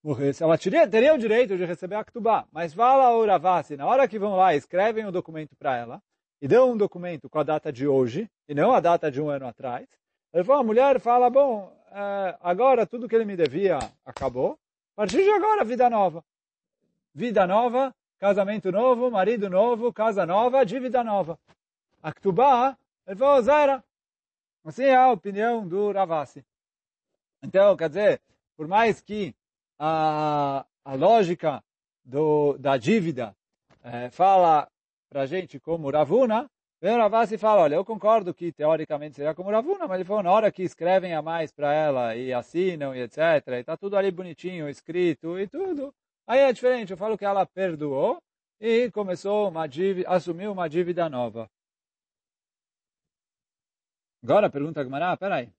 morresse, 0.02 0.41
ela 0.41 0.58
teria, 0.58 0.88
teria 0.88 1.13
o 1.13 1.17
direito 1.17 1.58
de 1.58 1.65
receber 1.65 1.95
a 1.95 2.04
Ktubá. 2.04 2.47
Mas 2.52 2.73
fala 2.73 3.12
o 3.17 3.25
Ravasi, 3.25 3.75
na 3.75 3.86
hora 3.86 4.08
que 4.08 4.17
vão 4.17 4.36
lá, 4.36 4.56
escrevem 4.56 5.06
o 5.06 5.10
um 5.10 5.12
documento 5.12 5.56
para 5.56 5.75
ela, 5.75 6.02
e 6.41 6.47
dão 6.47 6.71
um 6.71 6.78
documento 6.78 7.30
com 7.30 7.39
a 7.39 7.43
data 7.43 7.71
de 7.73 7.86
hoje, 7.86 8.30
e 8.47 8.56
não 8.56 8.71
a 8.71 8.80
data 8.80 9.12
de 9.12 9.21
um 9.21 9.30
ano 9.30 9.45
atrás, 9.45 9.86
ele 10.34 10.43
falou, 10.43 10.62
a 10.62 10.65
mulher 10.65 10.99
fala, 10.99 11.30
bom, 11.30 11.65
uh, 11.89 12.38
agora 12.39 12.86
tudo 12.86 13.10
que 13.10 13.15
ele 13.15 13.25
me 13.25 13.36
devia 13.36 13.80
acabou, 14.06 14.58
a 14.95 15.02
partir 15.02 15.23
de 15.23 15.30
agora, 15.30 15.63
vida 15.63 15.89
nova. 15.89 16.23
Vida 17.13 17.45
nova, 17.45 17.93
casamento 18.19 18.71
novo, 18.71 19.10
marido 19.10 19.49
novo, 19.49 19.93
casa 19.93 20.25
nova, 20.25 20.65
dívida 20.65 21.03
nova. 21.03 21.39
A 22.03 22.12
Ktubá, 22.13 22.77
ele 23.08 23.15
falou, 23.15 23.41
zera. 23.41 23.84
Assim 24.63 24.84
é 24.84 24.95
a 24.95 25.12
opinião 25.12 25.67
do 25.67 25.91
Ravasi. 25.91 26.45
Então, 27.41 27.75
quer 27.77 27.88
dizer, 27.88 28.21
por 28.58 28.67
mais 28.67 29.01
que 29.01 29.34
a, 29.79 30.65
a 30.84 30.93
lógica 30.93 31.63
do, 32.03 32.58
da 32.58 32.75
dívida 32.75 33.36
é, 33.82 34.10
fala 34.10 34.69
para 35.10 35.25
gente 35.25 35.60
como 35.60 35.89
Ravuna, 35.89 36.49
vem 36.82 36.93
o 36.93 36.97
Ravasi 36.97 37.36
e 37.36 37.38
fala, 37.38 37.62
olha, 37.62 37.75
eu 37.75 37.86
concordo 37.86 38.34
que 38.34 38.51
teoricamente 38.51 39.15
seria 39.15 39.34
como 39.34 39.49
Ravuna, 39.49 39.88
mas 39.88 39.95
ele 39.95 40.05
falou, 40.05 40.23
na 40.23 40.32
hora 40.32 40.51
que 40.51 40.63
escrevem 40.63 41.13
a 41.13 41.21
mais 41.21 41.51
para 41.51 41.73
ela 41.73 42.15
e 42.15 42.34
assinam 42.34 42.93
e 42.93 43.01
etc, 43.01 43.17
e 43.47 43.51
está 43.60 43.77
tudo 43.77 43.97
ali 43.97 44.12
bonitinho, 44.12 44.69
escrito 44.69 45.39
e 45.39 45.47
tudo, 45.47 45.93
Aí 46.30 46.42
é 46.42 46.54
diferente, 46.54 46.92
eu 46.92 46.98
falo 46.98 47.18
que 47.18 47.26
ela 47.26 47.44
perdoou 47.44 48.22
e 48.60 48.92
começou 48.92 49.50
uma 49.50 49.65
dívida, 49.65 50.08
assumiu 50.08 50.52
uma 50.52 50.70
dívida 50.70 51.10
nova. 51.10 51.50
Agora 54.22 54.48
pergunta 54.48 54.80
a 54.80 54.84
Gemara, 54.84 55.18
peraí. 55.18 55.52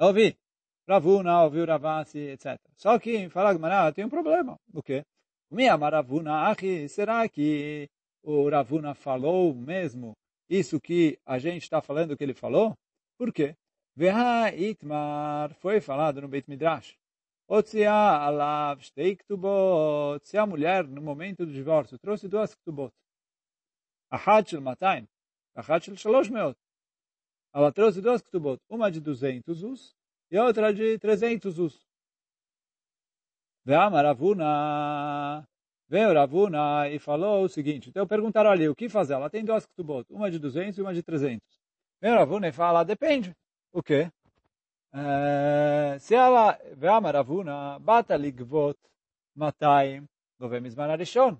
Ouvi, 0.00 0.34
Ravuna, 0.88 1.42
ouviu 1.44 1.66
Ravasi, 1.66 2.20
etc. 2.20 2.58
Só 2.74 2.98
que, 2.98 3.28
fala 3.28 3.52
Gemara, 3.52 3.92
tem 3.92 4.02
um 4.02 4.08
problema. 4.08 4.56
O 4.72 4.82
quê? 4.82 5.04
Minha 5.50 5.76
Maravuna, 5.76 6.48
Achi, 6.48 6.88
será 6.88 7.28
que 7.28 7.86
o 8.22 8.48
Ravuna 8.48 8.94
falou 8.94 9.54
mesmo 9.54 10.16
isso 10.48 10.80
que 10.80 11.18
a 11.26 11.38
gente 11.38 11.64
está 11.64 11.82
falando 11.82 12.16
que 12.16 12.24
ele 12.24 12.32
falou? 12.32 12.72
Por 13.18 13.30
quê? 13.30 13.54
Veha 13.94 14.54
Itmar 14.54 15.52
foi 15.56 15.82
falado 15.82 16.22
no 16.22 16.28
Beit 16.28 16.48
Midrash. 16.48 16.99
Otzia 17.52 17.92
alav 17.92 18.80
shtei. 18.80 19.18
Se 20.22 20.38
a 20.38 20.46
mulher, 20.46 20.86
no 20.86 21.02
momento 21.02 21.44
do 21.44 21.52
divórcio, 21.52 21.98
trouxe 21.98 22.28
duas 22.28 22.54
ktubot. 22.54 22.92
Ahad 24.08 24.48
shel 24.48 24.60
matayim. 24.60 25.08
Ahad 25.56 25.82
shel 25.82 25.96
shalosh 25.96 26.30
meot. 26.30 26.56
Ela 27.52 27.72
trouxe 27.72 28.00
duas 28.00 28.22
ktubot. 28.22 28.60
Uma 28.68 28.88
de 28.88 29.00
200 29.00 29.64
us 29.64 29.96
e 30.30 30.38
outra 30.38 30.72
de 30.72 30.96
300 31.00 31.58
us. 31.58 31.84
Veama 33.64 34.00
Ravuna. 34.00 35.44
Veio 35.88 36.14
Ravuna 36.14 36.88
e 36.88 37.00
falou 37.00 37.42
o 37.42 37.48
seguinte. 37.48 37.88
Então 37.88 38.06
perguntaram 38.06 38.50
ali, 38.50 38.68
o 38.68 38.76
que 38.76 38.88
fazer? 38.88 39.14
Ela 39.14 39.28
tem 39.28 39.44
duas 39.44 39.66
ktubot. 39.66 40.06
Uma 40.08 40.30
de 40.30 40.38
200 40.38 40.78
e 40.78 40.82
uma 40.82 40.94
de 40.94 41.02
300. 41.02 41.44
Veio 42.00 42.14
Ravuna 42.14 42.46
e 42.46 42.52
fala, 42.52 42.84
depende. 42.84 43.34
O 43.72 43.82
quê? 43.82 44.08
se 45.99 46.15
ela, 46.15 46.53
ואמר 46.77 47.19
אבונה, 47.19 47.77
באת 47.79 48.11
לגבות 48.11 48.87
200, 49.35 50.03
גובה 50.39 50.59
מזמן 50.59 50.89
הראשון. 50.89 51.35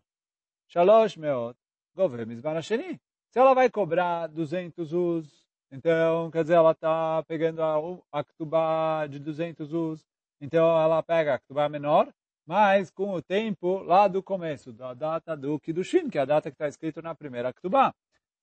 300, 0.67 1.55
גובה 1.95 2.25
מזמן 2.25 2.57
השני. 2.57 2.97
Se 3.31 3.39
ela 3.39 3.53
vai 3.53 3.69
cobrar 3.69 4.29
200 4.29 4.93
us, 4.93 5.45
então, 5.69 6.31
quer 6.31 6.43
dizer, 6.43 6.53
ela 6.53 6.71
está 6.71 7.21
pegando 7.23 7.61
a, 7.61 7.75
a 8.19 8.23
ktubá 8.23 9.07
de 9.07 9.19
200 9.19 9.73
us, 9.73 10.05
então 10.39 10.65
ela 10.79 11.03
pega 11.03 11.33
a 11.33 11.39
ktubá 11.39 11.67
menor, 11.67 12.13
mas 12.45 12.89
com 12.89 13.13
o 13.13 13.21
tempo 13.21 13.79
lá 13.79 14.07
do 14.07 14.23
começo, 14.23 14.71
da 14.71 14.93
data 14.93 15.35
do 15.35 15.59
Kiddushin, 15.59 16.09
que 16.09 16.17
é 16.17 16.21
a 16.21 16.25
data 16.25 16.49
que 16.49 16.55
está 16.55 16.69
escrito 16.69 17.01
na 17.01 17.13
primeira 17.13 17.51
ktubá. 17.51 17.93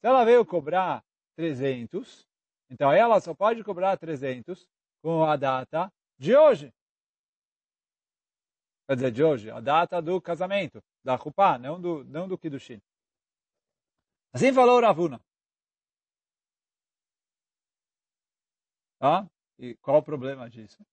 Se 0.01 0.07
ela 0.07 0.25
veio 0.25 0.45
cobrar 0.45 1.03
300, 1.37 2.27
então 2.69 2.93
ela 2.93 3.19
só 3.19 3.33
pode 3.33 3.65
cobrar 3.65 3.97
300 3.97 4.67
com 5.02 5.24
a 5.24 5.36
data 5.36 5.92
de 6.18 6.36
hoje. 6.36 6.74
Quer 8.88 8.96
dizer, 8.96 9.12
de 9.12 9.24
hoje, 9.24 9.52
a 9.52 9.60
data 9.60 10.02
do 10.02 10.22
casamento, 10.22 10.82
da 11.04 11.18
Chupá, 11.18 11.58
não 11.58 11.80
do, 11.80 12.04
não 12.06 12.28
do 12.28 12.38
Kiddushin. 12.38 12.82
Assim 14.34 14.54
falou 14.54 14.82
Ravuna. 14.82 15.20
Tá? 19.00 19.28
E 19.60 19.76
qual 19.76 19.98
o 19.98 20.04
problema 20.04 20.50
disso? 20.50 20.84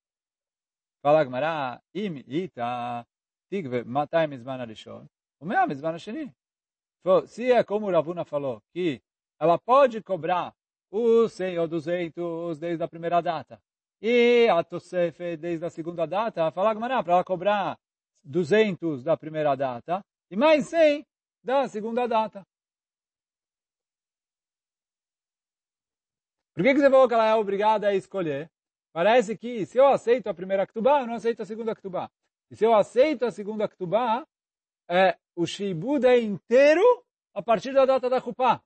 Fala 1.02 1.24
Gmará, 1.24 1.82
im 1.94 2.24
ita 2.26 3.06
tigve 3.50 3.84
matai 3.84 4.26
mizman 4.26 4.60
arishon, 4.60 5.06
o 5.38 5.44
meu 5.44 5.66
mizman 5.66 5.94
asheni. 5.94 6.34
Se 7.26 7.52
é 7.52 7.62
como 7.62 7.86
o 7.86 7.90
Ravuna 7.90 8.24
falou, 8.24 8.62
que 8.72 9.02
ela 9.38 9.58
pode 9.58 10.02
cobrar 10.02 10.54
os 10.90 11.32
100 11.32 11.58
ou 11.58 11.68
200 11.68 12.58
desde 12.58 12.82
a 12.82 12.88
primeira 12.88 13.20
data, 13.20 13.62
e 14.06 14.46
a 14.50 14.62
Tosefe, 14.62 15.34
desde 15.34 15.64
a 15.64 15.70
segunda 15.70 16.06
data, 16.06 16.52
fala 16.52 16.74
Gmará 16.74 17.02
para 17.02 17.14
ela 17.14 17.24
cobrar 17.24 17.78
200 18.22 19.02
da 19.02 19.16
primeira 19.16 19.56
data 19.56 20.04
e 20.30 20.36
mais 20.36 20.68
100 20.68 21.06
da 21.42 21.66
segunda 21.68 22.06
data. 22.06 22.46
Por 26.52 26.62
que, 26.62 26.74
que 26.74 26.80
você 26.80 26.90
falou 26.90 27.08
que 27.08 27.14
ela 27.14 27.26
é 27.26 27.34
obrigada 27.34 27.88
a 27.88 27.94
escolher? 27.94 28.50
Parece 28.92 29.38
que 29.38 29.64
se 29.64 29.78
eu 29.78 29.86
aceito 29.86 30.26
a 30.26 30.34
primeira 30.34 30.66
Ktubá, 30.66 31.00
eu 31.00 31.06
não 31.06 31.14
aceito 31.14 31.40
a 31.40 31.46
segunda 31.46 31.74
Ktubá. 31.74 32.10
E 32.50 32.56
se 32.56 32.66
eu 32.66 32.74
aceito 32.74 33.24
a 33.24 33.30
segunda 33.30 33.66
Ktubá, 33.66 34.26
é, 34.86 35.16
o 35.34 35.46
Shibud 35.46 36.06
é 36.06 36.20
inteiro 36.20 36.82
a 37.32 37.42
partir 37.42 37.72
da 37.72 37.86
data 37.86 38.10
da 38.10 38.20
Kupá. 38.20 38.62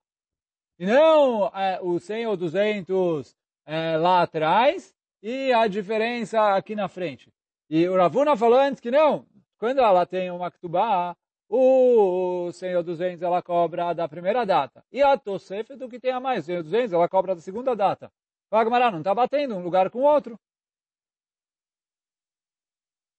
E 0.80 0.84
não 0.84 1.46
é, 1.54 1.78
o 1.80 2.00
100 2.00 2.26
ou 2.26 2.36
200 2.36 3.36
é, 3.66 3.96
lá 3.96 4.22
atrás 4.22 4.97
e 5.22 5.52
a 5.52 5.66
diferença 5.66 6.54
aqui 6.54 6.74
na 6.74 6.88
frente. 6.88 7.32
E 7.70 7.86
o 7.88 7.96
Ravuna 7.96 8.36
falou 8.36 8.58
antes 8.58 8.80
que 8.80 8.90
não. 8.90 9.26
Quando 9.58 9.80
ela 9.80 10.06
tem 10.06 10.30
uma 10.30 10.50
Ktubá, 10.50 11.16
o 11.48 12.50
100 12.52 12.76
ou 12.76 12.82
200 12.82 13.22
ela 13.22 13.42
cobra 13.42 13.92
da 13.92 14.08
primeira 14.08 14.44
data. 14.44 14.84
E 14.92 15.02
a 15.02 15.16
Tosefet, 15.18 15.76
do 15.76 15.88
que 15.88 15.98
tem 15.98 16.12
a 16.12 16.20
mais, 16.20 16.44
100 16.44 16.58
ou 16.58 16.62
200, 16.62 16.92
ela 16.92 17.08
cobra 17.08 17.34
da 17.34 17.40
segunda 17.40 17.74
data. 17.74 18.10
Fala, 18.50 18.90
não 18.90 18.98
está 18.98 19.14
batendo 19.14 19.56
um 19.56 19.62
lugar 19.62 19.90
com 19.90 20.00
o 20.00 20.02
outro. 20.02 20.38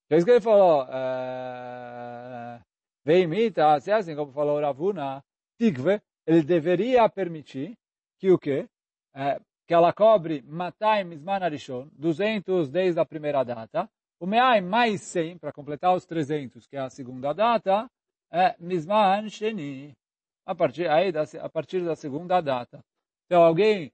É 0.09 0.17
isso 0.17 0.25
que 0.25 0.31
ele 0.31 0.41
falou. 0.41 0.87
É... 0.89 2.61
Vem 3.05 3.23
imita, 3.23 3.79
se 3.79 3.91
é 3.91 3.93
assim 3.95 4.15
como 4.15 4.31
falou 4.31 4.59
Ravuna, 4.59 5.23
Tigve, 5.57 6.01
ele 6.25 6.43
deveria 6.43 7.07
permitir 7.09 7.77
que 8.19 8.31
o 8.31 8.37
quê? 8.37 8.67
É, 9.15 9.39
que 9.69 9.73
ela 9.75 9.93
cobre 9.93 10.41
Matai 10.47 11.03
Mizman 11.03 11.43
Arishon, 11.43 11.87
200 11.93 12.71
desde 12.71 12.99
a 12.99 13.05
primeira 13.05 13.43
data, 13.43 13.87
o 14.19 14.25
Meai 14.25 14.61
mais 14.61 14.99
100, 15.01 15.37
para 15.37 15.53
completar 15.53 15.95
os 15.95 16.07
300, 16.07 16.65
que 16.65 16.75
é 16.75 16.79
a 16.79 16.89
segunda 16.89 17.33
data, 17.33 17.87
é 18.31 18.55
Mizman 18.57 19.29
Sheni, 19.29 19.95
a 20.43 20.55
partir, 20.55 20.89
aí, 20.89 21.11
da, 21.11 21.21
a 21.39 21.47
partir 21.47 21.85
da 21.85 21.95
segunda 21.95 22.41
data. 22.41 22.83
Então, 23.27 23.43
alguém 23.43 23.93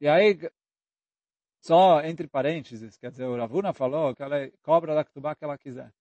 e 0.00 0.06
aí, 0.06 0.38
só 1.60 2.00
entre 2.02 2.28
parênteses, 2.28 2.96
quer 2.98 3.10
dizer, 3.10 3.26
o 3.26 3.36
Ravuna 3.36 3.72
falou 3.72 4.14
que 4.14 4.22
ela 4.22 4.48
cobra 4.62 4.94
da 4.94 5.04
Ketubá 5.04 5.34
que 5.34 5.42
ela 5.42 5.58
quiser. 5.58 5.92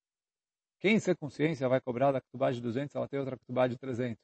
Quem 0.80 1.00
sem 1.00 1.16
consciência 1.16 1.68
vai 1.68 1.82
cobrar 1.82 2.12
da 2.12 2.22
Ketubá 2.22 2.52
de 2.52 2.62
200 2.62 2.96
ela 2.96 3.08
tem 3.08 3.20
outra 3.20 3.40
Ketubá 3.40 3.68
de 3.68 3.76
300? 3.76 4.24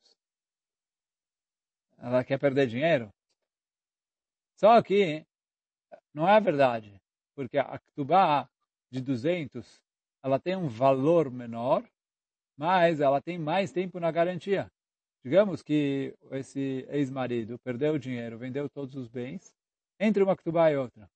Ela 1.97 2.23
quer 2.23 2.37
perder 2.37 2.67
dinheiro? 2.67 3.11
Só 4.55 4.81
que 4.81 5.25
não 6.13 6.27
é 6.27 6.39
verdade, 6.39 6.93
porque 7.35 7.57
a 7.57 7.79
Ketubá 7.79 8.49
de 8.91 9.01
200 9.01 9.81
ela 10.23 10.39
tem 10.39 10.55
um 10.55 10.67
valor 10.67 11.29
menor, 11.29 11.83
mas 12.57 12.99
ela 12.99 13.21
tem 13.21 13.37
mais 13.37 13.71
tempo 13.71 13.99
na 13.99 14.11
garantia. 14.11 14.71
Digamos 15.23 15.61
que 15.61 16.13
esse 16.31 16.85
ex-marido 16.89 17.57
perdeu 17.59 17.93
o 17.93 17.99
dinheiro, 17.99 18.37
vendeu 18.37 18.69
todos 18.69 18.95
os 18.95 19.07
bens, 19.07 19.53
entre 19.99 20.21
uma 20.21 20.35
Ktubá 20.35 20.71
e 20.71 20.77
outra. 20.77 21.09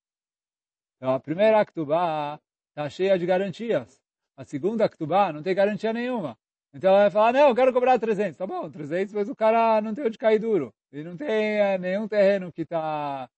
Então, 0.96 1.14
a 1.14 1.20
primeira 1.20 1.64
Ktubá 1.66 2.40
está 2.70 2.90
cheia 2.90 3.18
de 3.20 3.26
garantias. 3.26 4.02
A 4.36 4.46
segunda 4.46 4.88
Ktubá 4.90 5.32
não 5.32 5.44
tem 5.44 5.54
garantia 5.54 5.92
nenhuma. 5.92 6.38
Então 6.74 6.92
ela 6.92 7.04
vai 7.04 7.12
falar, 7.12 7.34
não, 7.34 7.50
eu 7.50 7.56
quero 7.56 7.74
cobrar 7.74 7.98
300. 7.98 8.38
Tá 8.38 8.46
bom, 8.46 8.70
300, 8.70 9.14
mas 9.14 9.30
o 9.30 9.36
cara 9.36 9.82
não 9.82 9.96
tem 9.96 10.06
onde 10.06 10.18
cair 10.18 10.40
duro. 10.40 10.74
E 10.92 11.04
não 11.04 11.18
tem 11.18 11.60
é, 11.60 11.78
nenhum 11.78 12.08
terreno 12.08 12.52
que 12.52 12.62
está 12.62 13.30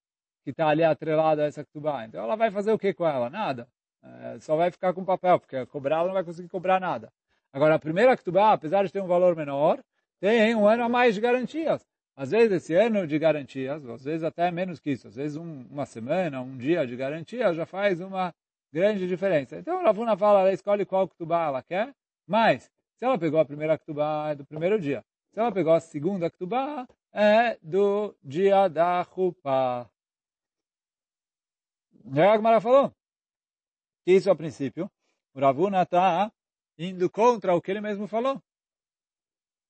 que 0.43 0.53
tá 0.53 0.69
ali 0.69 0.83
atrelado 0.83 1.41
a 1.41 1.45
essa 1.45 1.63
Ktubá. 1.63 2.05
Então 2.05 2.23
ela 2.23 2.35
vai 2.35 2.49
fazer 2.49 2.71
o 2.71 2.79
que 2.79 2.93
com 2.93 3.05
ela? 3.05 3.29
Nada. 3.29 3.67
É, 4.01 4.39
só 4.39 4.55
vai 4.55 4.71
ficar 4.71 4.93
com 4.93 5.03
papel, 5.03 5.39
porque 5.39 5.65
cobrar 5.67 5.97
ela 5.97 6.07
não 6.07 6.13
vai 6.13 6.23
conseguir 6.23 6.47
cobrar 6.47 6.79
nada. 6.79 7.11
Agora, 7.51 7.75
a 7.75 7.79
primeira 7.79 8.15
Ktubá, 8.15 8.53
apesar 8.53 8.85
de 8.85 8.91
ter 8.91 9.01
um 9.01 9.07
valor 9.07 9.35
menor, 9.35 9.83
tem 10.19 10.55
um 10.55 10.67
ano 10.67 10.83
a 10.83 10.89
mais 10.89 11.15
de 11.15 11.21
garantias. 11.21 11.85
Às 12.15 12.31
vezes 12.31 12.51
esse 12.51 12.75
ano 12.75 13.07
de 13.07 13.17
garantias, 13.17 13.85
às 13.85 14.03
vezes 14.03 14.23
até 14.23 14.51
menos 14.51 14.79
que 14.79 14.91
isso, 14.91 15.07
às 15.07 15.15
vezes 15.15 15.37
um, 15.37 15.65
uma 15.71 15.85
semana, 15.85 16.41
um 16.41 16.57
dia 16.57 16.85
de 16.85 16.95
garantia 16.95 17.53
já 17.53 17.65
faz 17.65 18.01
uma 18.01 18.33
grande 18.73 19.07
diferença. 19.07 19.57
Então 19.57 19.79
a 19.79 19.83
Ravuna 19.83 20.17
fala, 20.17 20.41
ela 20.41 20.51
escolhe 20.51 20.85
qual 20.85 21.07
Ktubá 21.07 21.45
ela 21.45 21.63
quer, 21.63 21.93
mas 22.27 22.69
se 22.95 23.05
ela 23.05 23.17
pegou 23.17 23.39
a 23.39 23.45
primeira 23.45 23.77
Ktubá 23.77 24.31
é 24.31 24.35
do 24.35 24.45
primeiro 24.45 24.79
dia. 24.79 25.03
Se 25.31 25.39
ela 25.39 25.51
pegou 25.51 25.73
a 25.73 25.79
segunda 25.79 26.29
Ktubá 26.29 26.85
é 27.13 27.57
do 27.61 28.15
dia 28.23 28.67
da 28.67 29.01
Rupa. 29.01 29.89
Já 32.13 32.31
a 32.31 32.33
Agmara 32.33 32.61
falou 32.61 32.93
que 34.03 34.13
isso 34.13 34.31
a 34.31 34.35
princípio, 34.35 34.89
o 35.33 35.39
Ravuna 35.39 35.83
está 35.83 36.31
indo 36.77 37.09
contra 37.09 37.55
o 37.55 37.61
que 37.61 37.71
ele 37.71 37.81
mesmo 37.81 38.07
falou. 38.07 38.41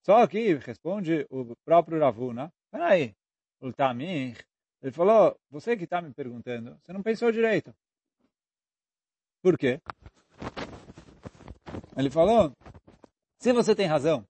Só 0.06 0.26
que 0.28 0.56
responde 0.56 1.28
o 1.30 1.56
próprio 1.66 2.00
Ravuna, 2.00 2.54
peraí, 2.72 3.16
o 3.60 3.74
Tamir, 3.74 4.46
ele 4.82 4.92
falou, 4.94 5.38
você 5.50 5.76
que 5.76 5.84
está 5.84 6.02
me 6.02 6.14
perguntando, 6.14 6.80
você 6.80 6.94
não 6.94 7.04
pensou 7.04 7.32
direito. 7.32 7.76
Por 9.42 9.58
quê? 9.58 9.82
Ele 11.98 12.10
falou, 12.10 12.54
se 13.38 13.52
você 13.52 13.76
tem 13.76 13.88
razão, 13.88 14.26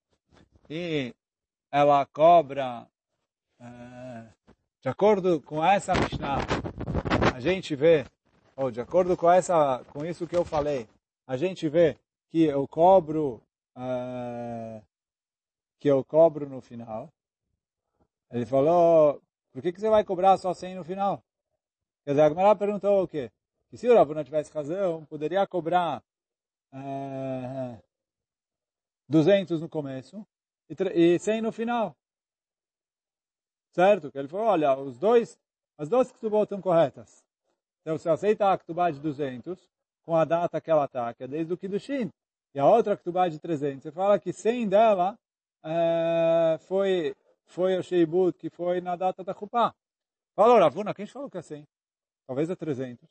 e 0.67 1.13
ela 1.71 2.05
cobra, 2.07 2.87
é, 2.87 2.98
de 4.81 4.89
acordo 4.89 5.41
com 5.41 5.63
essa 5.63 5.93
Mishnah, 5.93 6.37
a 7.35 7.39
gente 7.39 7.75
vê, 7.75 8.05
ou 8.55 8.71
de 8.71 8.79
acordo 8.79 9.17
com, 9.17 9.29
essa, 9.29 9.83
com 9.91 10.05
isso 10.05 10.27
que 10.27 10.35
eu 10.35 10.45
falei, 10.45 10.87
a 11.27 11.35
gente 11.35 11.67
vê 11.67 11.97
que 12.29 12.43
eu 12.43 12.67
cobro 12.67 13.41
é, 13.75 14.81
que 15.79 15.87
eu 15.87 16.03
cobro 16.03 16.47
no 16.47 16.61
final. 16.61 17.11
Ele 18.31 18.45
falou, 18.45 19.21
por 19.51 19.61
que, 19.61 19.71
que 19.71 19.79
você 19.79 19.89
vai 19.89 20.03
cobrar 20.03 20.37
só 20.37 20.53
100 20.53 20.75
no 20.75 20.83
final? 20.83 21.23
Quer 22.03 22.11
dizer, 22.11 22.21
a 22.21 22.29
Gemara 22.29 22.55
perguntou 22.55 23.03
o 23.03 23.07
quê? 23.07 23.31
Que 23.69 23.77
se 23.77 23.87
o 23.87 23.95
Ravuna 23.95 24.23
tivesse 24.23 24.53
razão, 24.53 25.05
poderia 25.05 25.45
cobrar 25.47 26.03
é, 26.73 27.79
200 29.07 29.61
no 29.61 29.69
começo 29.69 30.25
e, 30.69 31.15
e 31.15 31.19
100 31.19 31.41
no 31.41 31.51
final. 31.51 31.95
Certo? 33.71 34.11
Que 34.11 34.17
ele 34.17 34.27
falou, 34.27 34.47
olha, 34.47 34.77
os 34.77 34.97
dois, 34.97 35.37
as 35.77 35.87
duas 35.89 36.11
Ktubot 36.11 36.43
estão 36.43 36.61
corretas. 36.61 37.23
Então, 37.81 37.97
você 37.97 38.09
aceita 38.09 38.51
a 38.51 38.57
Ktubá 38.57 38.91
de 38.91 38.99
200 38.99 39.69
com 40.03 40.15
a 40.15 40.25
data 40.25 40.59
que 40.59 40.69
ela 40.69 40.85
está, 40.85 41.13
que 41.13 41.23
é 41.23 41.27
desde 41.27 41.53
o 41.53 41.57
Kiddushin. 41.57 42.09
E 42.53 42.59
a 42.59 42.65
outra 42.65 42.97
Ktubá 42.97 43.29
de 43.29 43.39
300, 43.39 43.83
você 43.83 43.91
fala 43.91 44.19
que 44.19 44.33
100 44.33 44.69
dela 44.69 45.17
é, 45.63 46.57
foi, 46.61 47.15
foi 47.45 47.77
o 47.77 47.83
Sheibut, 47.83 48.37
que 48.37 48.49
foi 48.49 48.81
na 48.81 48.95
data 48.95 49.23
da 49.23 49.33
Chupá. 49.33 49.73
Falou, 50.35 50.57
Ravuna, 50.57 50.93
quem 50.93 51.05
falou 51.05 51.29
que 51.29 51.37
é 51.37 51.41
100? 51.41 51.67
Talvez 52.25 52.49
é 52.49 52.55
300. 52.55 53.07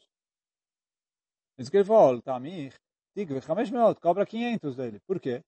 Isso 1.59 1.71
que 1.71 1.77
ele 1.77 1.85
falou, 1.85 2.23
Tamir, 2.23 2.73
Tigve, 3.15 3.41
Chamesh 3.43 3.71
Meot, 3.71 4.01
cobra 4.01 4.25
500 4.25 4.77
dele. 4.77 5.01
Por 5.07 5.21
quê? 5.21 5.43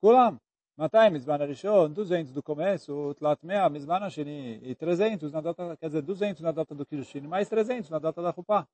Kulam, 0.00 0.40
Matai, 0.80 1.10
Mizman 1.10 1.42
Arishon, 1.42 1.90
200 1.92 2.32
do 2.32 2.42
começo, 2.42 3.14
Tlat 3.16 3.38
Mizman 3.70 4.02
Asheni, 4.02 4.58
e 4.62 4.74
300 4.74 5.30
na 5.30 5.42
data, 5.42 5.76
quer 5.76 5.88
dizer, 5.88 6.00
200 6.00 6.40
na 6.40 6.52
data 6.52 6.74
do 6.74 6.86
Kiddushin, 6.86 7.20
mais 7.20 7.50
300 7.50 7.90
na 7.90 7.98
data 7.98 8.22
da 8.22 8.32
Chupá. 8.32 8.66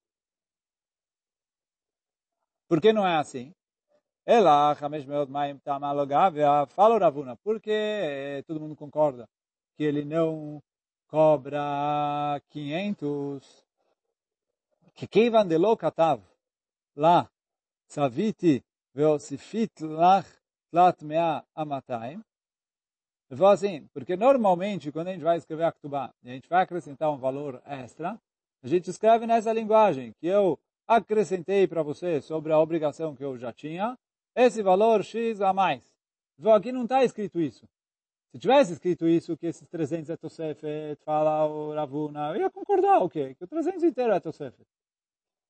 Por 2.69 2.81
que 2.81 2.93
não 2.93 3.05
é 3.05 3.17
assim? 3.17 3.53
Ela, 4.25 4.71
Hamesh 4.81 5.05
Meod 5.05 5.33
Maim 5.33 5.61
fala 6.69 6.95
o 6.95 6.99
Ravuna, 6.99 7.35
porque 7.43 8.45
todo 8.47 8.61
mundo 8.61 8.77
concorda 8.77 9.29
que 9.77 9.83
ele 9.83 10.05
não 10.05 10.63
cobra 11.09 12.41
500, 12.51 13.67
que 14.95 15.09
Keivan 15.09 15.45
de 15.45 15.59
Lokatav, 15.59 16.23
lá, 16.95 17.29
Saviti 17.89 18.65
Veosifit 18.95 19.83
Lach 19.83 20.46
Tlat 20.71 21.03
Mea 21.03 21.45
Amatayim, 21.55 22.23
falou 23.31 23.53
assim, 23.53 23.87
porque 23.93 24.17
normalmente 24.17 24.93
quando 24.93 25.09
a 25.09 25.13
gente 25.13 25.23
vai 25.23 25.37
escrever 25.37 25.65
a 25.65 25.73
Ktubá 25.73 26.13
e 26.23 26.31
a 26.31 26.33
gente 26.35 26.49
vai 26.49 26.63
acrescentar 26.63 27.11
um 27.11 27.17
valor 27.17 27.61
extra, 27.65 28.21
a 28.63 28.69
gente 28.69 28.91
escreve 28.91 29.27
nessa 29.27 29.53
linguagem 29.53 30.13
que 30.21 30.27
eu 30.27 30.59
acrescentei 30.87 31.67
para 31.67 31.83
você 31.83 32.21
sobre 32.21 32.53
a 32.53 32.59
obrigação 32.59 33.15
que 33.15 33.25
eu 33.25 33.37
já 33.37 33.53
tinha, 33.53 33.99
esse 34.35 34.63
valor 34.63 35.03
X 35.03 35.41
a 35.41 35.53
mais. 35.53 35.95
Então, 36.39 36.53
aqui 36.53 36.71
não 36.71 36.85
está 36.85 37.03
escrito 37.03 37.41
isso. 37.41 37.67
Se 38.31 38.39
tivesse 38.39 38.75
escrito 38.75 39.09
isso, 39.09 39.37
que 39.37 39.47
esses 39.47 39.67
300 39.69 40.11
é 40.11 40.17
Tosefet, 40.17 40.99
fala 41.05 41.47
o 41.47 41.73
Ravuna, 41.73 42.31
eu 42.31 42.43
ia 42.43 42.51
concordar 42.51 42.99
o 42.99 43.09
quê? 43.09 43.35
Que 43.35 43.45
o 43.45 43.47
300 43.47 43.83
inteiro 43.83 44.13
é 44.13 44.21
Tosefet. 44.21 44.67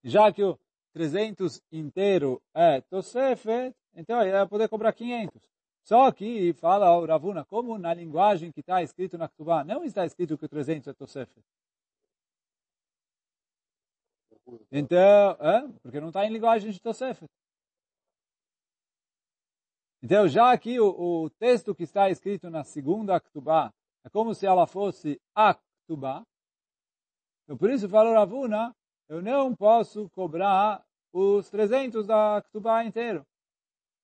Já 0.04 0.32
que 0.32 0.44
o 0.44 0.58
300 0.92 1.60
inteiro 1.72 2.40
é 2.54 2.80
Tosefet, 2.82 3.74
então 3.96 4.20
ele 4.20 4.30
ia 4.30 4.46
poder 4.46 4.68
cobrar 4.68 4.92
500. 4.92 5.40
Só 5.82 6.12
que 6.12 6.52
fala 6.54 6.96
o 6.98 7.06
Ravuna, 7.06 7.44
como 7.44 7.78
na 7.78 7.94
linguagem 7.94 8.52
que 8.52 8.60
está 8.60 8.82
escrito 8.82 9.16
na 9.16 9.28
Ktubá, 9.28 9.64
não 9.64 9.84
está 9.84 10.04
escrito 10.04 10.36
que 10.36 10.44
o 10.44 10.48
300 10.48 10.88
é 10.88 10.92
Tosefet. 10.92 11.44
Então, 14.70 15.30
é? 15.40 15.68
porque 15.82 16.00
não 16.00 16.08
está 16.08 16.26
em 16.26 16.32
linguagem 16.32 16.70
de 16.70 16.80
Tosefet. 16.80 17.30
Então, 20.02 20.28
já 20.28 20.52
aqui 20.52 20.78
o, 20.78 20.88
o, 21.24 21.30
texto 21.30 21.74
que 21.74 21.84
está 21.84 22.10
escrito 22.10 22.50
na 22.50 22.62
segunda 22.62 23.18
Ktubá 23.20 23.72
é 24.04 24.10
como 24.10 24.34
se 24.34 24.44
ela 24.46 24.66
fosse 24.66 25.20
a 25.34 25.54
Ktubá. 25.54 26.24
Então, 27.44 27.56
por 27.56 27.70
isso, 27.70 27.88
falou 27.88 28.12
Ravuna, 28.12 28.74
eu 29.08 29.22
não 29.22 29.54
posso 29.54 30.08
cobrar 30.10 30.84
os 31.12 31.48
300 31.48 32.06
da 32.06 32.42
Ktubá 32.42 32.84
inteiro. 32.84 33.24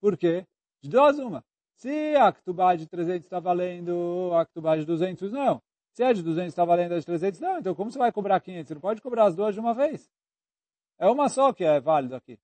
Por 0.02 0.18
quê? 0.18 0.44
De 0.82 0.90
duas 0.90 1.16
uma. 1.20 1.44
Se 1.76 2.16
a 2.16 2.32
Ktubá 2.32 2.74
de 2.74 2.88
300 2.88 3.24
está 3.24 3.38
valendo, 3.38 4.32
a 4.34 4.44
Ktubá 4.44 4.76
de 4.76 4.84
200 4.84 5.30
não. 5.30 5.62
Se 5.92 6.02
a 6.02 6.12
de 6.12 6.24
200 6.24 6.48
está 6.48 6.64
valendo 6.64 6.94
a 6.94 6.98
de 6.98 7.06
300, 7.06 7.38
não. 7.38 7.58
Então, 7.60 7.72
como 7.72 7.88
você 7.88 8.00
vai 8.00 8.10
cobrar 8.10 8.40
500? 8.40 8.66
Você 8.66 8.74
não 8.74 8.80
pode 8.80 9.00
cobrar 9.00 9.26
as 9.26 9.36
duas 9.36 9.54
de 9.54 9.60
uma 9.60 9.72
vez. 9.72 10.10
É 10.98 11.06
uma 11.08 11.28
só 11.28 11.52
que 11.52 11.62
é 11.62 11.80
válido 11.80 12.16
aqui. 12.16 12.36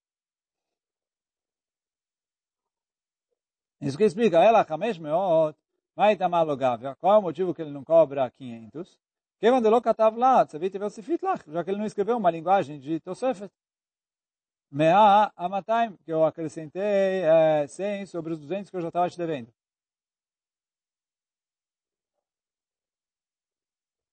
Isso 3.81 3.97
que 3.97 4.05
explica. 4.05 4.37
Ela, 4.37 4.65
Hamesh 4.67 4.97
Meot, 4.97 5.57
Maitamar 5.97 6.45
Logavia. 6.45 6.95
Qual 6.95 7.13
é 7.13 7.17
o 7.17 7.21
motivo 7.21 7.53
que 7.53 7.61
ele 7.61 7.71
não 7.71 7.83
cobra 7.83 8.31
500? 8.31 8.97
Kevan 9.41 9.61
de 9.61 9.69
Lokatav 9.69 10.17
lá, 10.17 10.45
Tzavit 10.45 10.77
Velsifit 10.77 11.23
lá, 11.23 11.37
já 11.47 11.63
que 11.63 11.69
ele 11.71 11.77
não 11.77 11.85
escreveu 11.85 12.17
uma 12.17 12.31
linguagem 12.31 12.79
de 12.79 13.01
Tosefet. 13.01 13.51
Mea 14.71 15.31
Amataim, 15.35 15.95
que 16.05 16.11
eu 16.11 16.23
acrescentei 16.25 17.23
é, 17.23 17.67
100 17.67 18.05
sobre 18.05 18.33
os 18.33 18.39
200 18.39 18.69
que 18.69 18.77
eu 18.77 18.81
já 18.81 18.87
estava 18.89 19.09
te 19.09 19.17
devendo. 19.17 19.51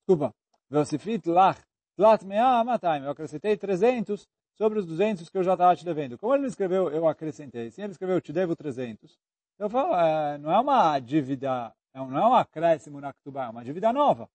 Desculpa. 0.01 0.35
Velsifit 0.71 1.29
lach, 1.29 1.61
tlat 1.97 2.23
mea 2.25 2.61
Amataim, 2.61 3.05
eu 3.05 3.11
acrescentei 3.11 3.57
300 3.57 4.27
sobre 4.57 4.79
os 4.79 4.87
200 4.87 5.29
que 5.29 5.39
eu 5.39 5.45
já 5.45 5.53
estava 5.53 5.77
te 5.77 5.85
devendo. 5.85 6.19
Como 6.19 6.33
ele 6.35 6.43
não 6.43 6.49
escreveu, 6.49 6.91
eu 6.91 7.07
acrescentei. 7.07 7.71
Sim, 7.71 7.83
ele 7.83 7.93
escreveu, 7.93 8.21
te 8.21 8.33
devo 8.33 8.57
300. 8.57 9.19
Eu 9.59 9.69
falo, 9.71 9.95
é, 9.95 10.39
não 10.39 10.51
é 10.53 10.59
uma 10.61 10.99
dívida, 11.01 11.75
é 11.95 11.99
não 11.99 12.19
é 12.19 12.27
um 12.27 12.35
acréscimo 12.35 13.01
na 13.01 13.13
Ktubá, 13.13 13.47
é 13.47 13.49
uma 13.51 13.65
dívida 13.65 13.93
nova. 13.93 14.29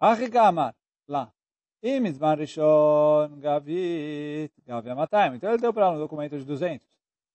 Achikamar, 0.00 0.74
lá. 1.08 1.32
Imizman 1.82 2.36
Rishon 2.36 3.38
Gavit, 3.38 4.52
Gavia. 4.66 4.94
Então 5.34 5.50
ele 5.50 5.60
deu 5.60 5.72
para 5.72 5.86
ela 5.86 5.96
um 5.96 5.98
documento 5.98 6.38
de 6.38 6.44
200. 6.44 6.86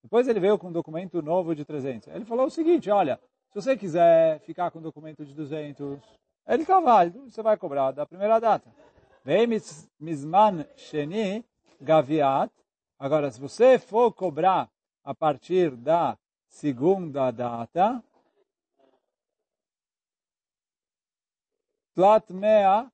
Depois 0.04 0.28
ele 0.28 0.40
veio 0.40 0.58
com 0.58 0.68
um 0.68 0.72
documento 0.72 1.22
novo 1.22 1.56
de 1.56 1.64
300. 1.64 2.08
Ele 2.10 2.26
falou 2.26 2.48
o 2.48 2.50
seguinte, 2.50 2.90
olha, 2.90 3.20
se 3.50 3.56
você 3.62 3.78
quiser 3.78 4.40
ficar 4.40 4.72
com 4.72 4.80
um 4.80 4.82
documento 4.82 5.24
de 5.24 5.34
200, 5.34 6.00
ele 6.48 6.64
está 6.64 6.80
válido, 6.80 7.30
você 7.30 7.42
vai 7.44 7.56
cobrar 7.56 7.92
da 7.92 8.06
primeira 8.06 8.40
data. 8.40 8.68
Vem 9.24 9.46
Mizman 10.00 10.66
Sheni 10.76 11.46
Gaviat. 11.80 12.52
Agora, 12.98 13.30
se 13.30 13.40
você 13.40 13.78
for 13.78 14.12
cobrar 14.12 14.70
a 15.04 15.14
partir 15.14 15.76
da 15.76 16.18
segunda 16.48 17.30
data, 17.32 18.04
tlat 21.94 22.30
mea 22.32 22.92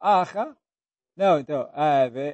acha. 0.00 0.56
Não, 1.16 1.38
então, 1.38 1.70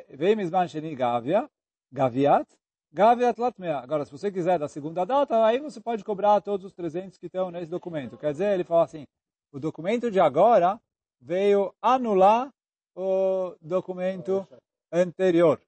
vem 0.08 0.36
misman 0.36 0.66
sheni 0.66 0.94
gavia, 0.94 1.48
gaviat, 1.92 2.46
gavia 2.92 3.34
tlat 3.34 3.58
mea. 3.58 3.78
Agora, 3.78 4.04
se 4.04 4.10
você 4.10 4.32
quiser 4.32 4.58
da 4.58 4.68
segunda 4.68 5.04
data, 5.04 5.44
aí 5.44 5.58
você 5.58 5.80
pode 5.80 6.02
cobrar 6.02 6.40
todos 6.40 6.66
os 6.66 6.72
300 6.72 7.18
que 7.18 7.26
estão 7.26 7.50
nesse 7.50 7.70
documento. 7.70 8.16
Quer 8.16 8.32
dizer, 8.32 8.54
ele 8.54 8.64
fala 8.64 8.84
assim, 8.84 9.06
o 9.52 9.60
documento 9.60 10.10
de 10.10 10.18
agora 10.18 10.80
veio 11.20 11.74
anular 11.82 12.50
o 12.94 13.54
documento 13.60 14.46
anterior. 14.92 15.60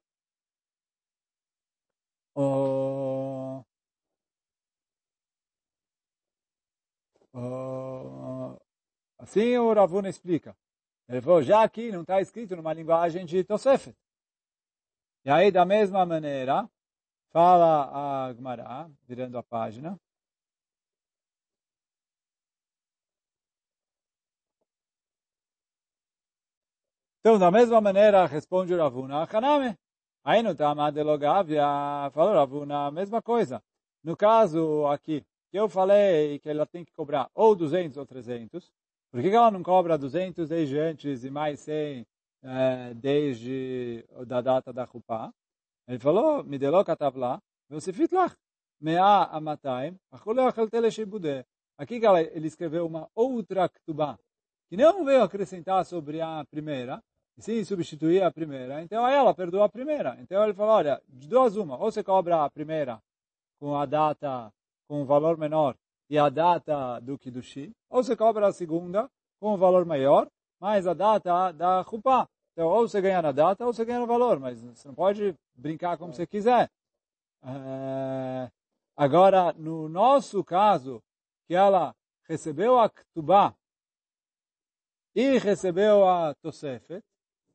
O... 2.35 3.63
O... 7.31 8.59
Assim 9.19 9.57
o 9.57 9.73
Ravuna 9.73 10.09
explica. 10.09 10.55
Ele 11.07 11.21
falou, 11.21 11.43
já 11.43 11.63
aqui 11.63 11.91
não 11.91 12.01
está 12.01 12.21
escrito 12.21 12.55
numa 12.55 12.73
linguagem 12.73 13.25
de 13.25 13.43
Tosefet. 13.43 13.95
E 15.25 15.29
aí, 15.29 15.51
da 15.51 15.65
mesma 15.65 16.05
maneira, 16.05 16.69
fala 17.31 18.27
a 18.29 18.33
Gmará, 18.33 18.89
virando 19.07 19.37
a 19.37 19.43
página. 19.43 19.99
Então, 27.19 27.39
da 27.39 27.49
mesma 27.49 27.79
maneira, 27.79 28.25
responde 28.25 28.73
o 28.73 28.77
Ravuna, 28.77 29.27
Haname. 29.31 29.77
Aí 30.25 30.41
no 30.43 30.55
Tamad 30.55 30.95
Elogavia, 30.97 31.63
falou 32.13 32.33
Ravuna, 32.33 32.87
a 32.87 32.91
mesma 32.91 33.21
coisa. 33.21 33.63
No 34.03 34.15
caso 34.15 34.85
aqui, 34.87 35.25
que 35.49 35.57
eu 35.57 35.69
falei 35.69 36.39
que 36.39 36.49
ela 36.49 36.65
tem 36.65 36.83
que 36.83 36.91
cobrar 36.93 37.29
ou 37.33 37.55
200 37.55 37.97
ou 37.97 38.05
300, 38.05 38.71
por 39.13 39.21
que 39.21 39.29
ela 39.29 39.51
não 39.51 39.61
cobra 39.61 39.95
200 39.95 40.49
desde 40.49 40.79
antes 40.79 41.23
e 41.23 41.29
mais 41.29 41.59
100 41.59 42.03
é, 42.41 42.93
desde 42.95 44.03
da 44.25 44.41
data 44.41 44.73
da 44.73 44.87
Chupá? 44.87 45.31
Ele 45.87 45.99
falou, 45.99 46.43
me 46.43 46.57
deu 46.57 46.71
lá, 46.71 47.39
você 47.69 47.91
lá, 48.11 48.35
mea 48.81 49.25
amataim, 49.25 49.95
achuleu 50.11 50.47
achaltele 50.47 50.89
shibudeh. 50.89 51.45
Aqui 51.77 52.01
ele 52.33 52.47
escreveu 52.47 52.87
uma 52.87 53.07
outra 53.13 53.69
ktubá, 53.69 54.17
que 54.67 54.75
não 54.75 55.05
veio 55.05 55.21
acrescentar 55.21 55.85
sobre 55.85 56.19
a 56.19 56.43
primeira, 56.49 56.99
e 57.37 57.41
sim 57.43 57.63
substituir 57.63 58.23
a 58.23 58.31
primeira. 58.31 58.81
Então 58.81 59.07
ela 59.07 59.31
perdoou 59.35 59.61
a 59.61 59.69
primeira. 59.69 60.17
Então 60.21 60.43
ele 60.43 60.55
falou, 60.55 60.73
olha, 60.73 60.99
de 61.07 61.27
duas 61.27 61.55
uma, 61.55 61.75
ou 61.77 61.91
você 61.91 62.03
cobra 62.03 62.43
a 62.43 62.49
primeira 62.49 62.99
com 63.59 63.75
a 63.75 63.85
data, 63.85 64.51
com 64.87 65.03
um 65.03 65.05
valor 65.05 65.37
menor, 65.37 65.75
e 66.13 66.17
a 66.19 66.29
data 66.29 66.99
do 66.99 67.17
Kiddushi, 67.17 67.75
ou 67.89 68.03
você 68.03 68.15
cobra 68.15 68.45
a 68.45 68.53
segunda 68.53 69.09
com 69.39 69.55
um 69.55 69.57
valor 69.57 69.83
maior, 69.83 70.29
mais 70.59 70.85
a 70.85 70.93
data 70.93 71.51
da 71.51 71.83
Chupá. 71.83 72.29
Então, 72.51 72.67
ou 72.67 72.87
você 72.87 73.01
ganha 73.01 73.19
na 73.19 73.31
data, 73.31 73.65
ou 73.65 73.73
você 73.73 73.83
ganha 73.83 73.99
no 73.99 74.05
valor, 74.05 74.39
mas 74.39 74.61
você 74.61 74.87
não 74.87 74.93
pode 74.93 75.35
brincar 75.55 75.97
como 75.97 76.13
você 76.13 76.27
quiser. 76.27 76.69
É... 77.41 78.47
Agora, 78.95 79.53
no 79.53 79.89
nosso 79.89 80.43
caso, 80.43 81.01
que 81.47 81.55
ela 81.55 81.95
recebeu 82.29 82.77
a 82.77 82.87
Ktubá 82.87 83.55
e 85.15 85.39
recebeu 85.39 86.07
a 86.07 86.35
Tosefet, 86.35 87.03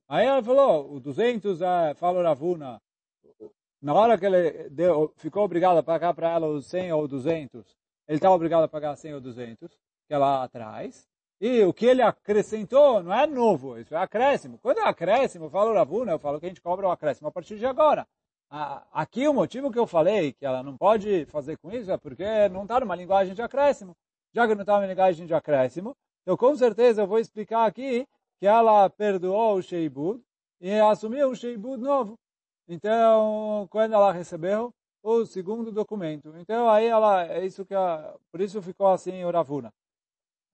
aí 0.09 0.27
ela 0.27 0.43
falou, 0.43 0.95
o 0.95 0.99
200, 0.99 1.63
é, 1.63 1.95
falou 1.95 2.25
Ravuna, 2.25 2.83
na 3.81 3.95
hora 3.95 4.19
que 4.19 4.27
ele 4.27 4.69
deu, 4.71 5.15
ficou 5.17 5.45
obrigado 5.45 5.79
a 5.79 5.83
pagar 5.85 6.13
para 6.13 6.29
ela 6.29 6.49
os 6.49 6.67
100 6.67 6.93
ou 6.93 7.07
200, 7.07 7.79
ele 8.09 8.17
está 8.17 8.31
obrigado 8.31 8.65
a 8.65 8.69
pagar 8.69 8.97
100 8.97 9.15
ou 9.15 9.21
200, 9.21 9.71
que 10.09 10.15
é 10.15 10.19
lá 10.19 10.43
atrás. 10.43 11.07
E 11.41 11.63
o 11.63 11.73
que 11.73 11.87
ele 11.87 12.03
acrescentou 12.03 13.03
não 13.03 13.15
é 13.15 13.27
novo, 13.27 13.79
isso 13.79 13.95
é 13.95 13.99
acréscimo. 13.99 14.59
Quando 14.59 14.79
é 14.79 14.89
acréscimo, 14.89 15.45
eu 15.45 15.51
falo 15.51 15.75
Ravuna, 15.75 16.13
eu 16.13 16.19
falo 16.19 16.41
que 16.41 16.47
a 16.47 16.49
gente 16.49 16.61
cobra 16.61 16.89
o 16.89 16.91
acréscimo 16.91 17.29
a 17.29 17.31
partir 17.31 17.59
de 17.59 17.67
agora. 17.67 18.09
Aqui 18.51 19.29
o 19.29 19.35
motivo 19.35 19.71
que 19.71 19.79
eu 19.79 19.87
falei 19.87 20.33
que 20.33 20.45
ela 20.45 20.63
não 20.63 20.77
pode 20.77 21.27
fazer 21.27 21.59
com 21.59 21.71
isso 21.71 21.93
é 21.93 21.99
porque 21.99 22.49
não 22.49 22.63
está 22.63 22.81
numa 22.81 22.97
linguagem 22.97 23.35
de 23.35 23.43
acréscimo. 23.43 23.95
Já 24.35 24.49
que 24.49 24.55
não 24.55 24.63
está 24.63 24.77
numa 24.77 24.87
linguagem 24.87 25.27
de 25.27 25.35
acréscimo, 25.35 25.95
então 26.23 26.37
com 26.37 26.57
certeza 26.57 27.03
eu 27.03 27.07
vou 27.07 27.19
explicar 27.19 27.67
aqui 27.67 28.07
que 28.41 28.47
ela 28.47 28.89
perdoou 28.89 29.57
o 29.57 29.63
Sheibud 29.63 30.21
e 30.61 30.73
assumiu 30.81 31.31
o 31.31 31.37
Sheibud 31.37 31.83
novo. 31.83 32.19
Então, 32.67 33.67
quando 33.71 33.95
ela 33.95 34.13
recebeu, 34.13 34.73
o 35.09 35.27
segundo 35.27 35.73
documento. 35.73 36.35
Então 36.39 36.69
aí 36.69 36.87
ela 36.87 37.27
é 37.27 37.45
isso 37.45 37.65
que 37.65 37.75
a, 37.75 38.15
por 38.31 38.41
isso 38.41 38.61
ficou 38.63 38.89
assim 38.89 39.25
o 39.25 39.31
Ravuna. 39.31 39.73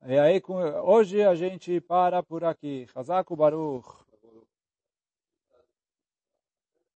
E 0.07 0.19
aí 0.19 0.43
hoje 0.85 1.23
a 1.23 1.35
gente 1.35 1.81
para 1.81 2.23
por 2.23 2.45
aqui. 2.45 2.87
Hazaku 2.95 3.35
Baruch. 3.35 4.04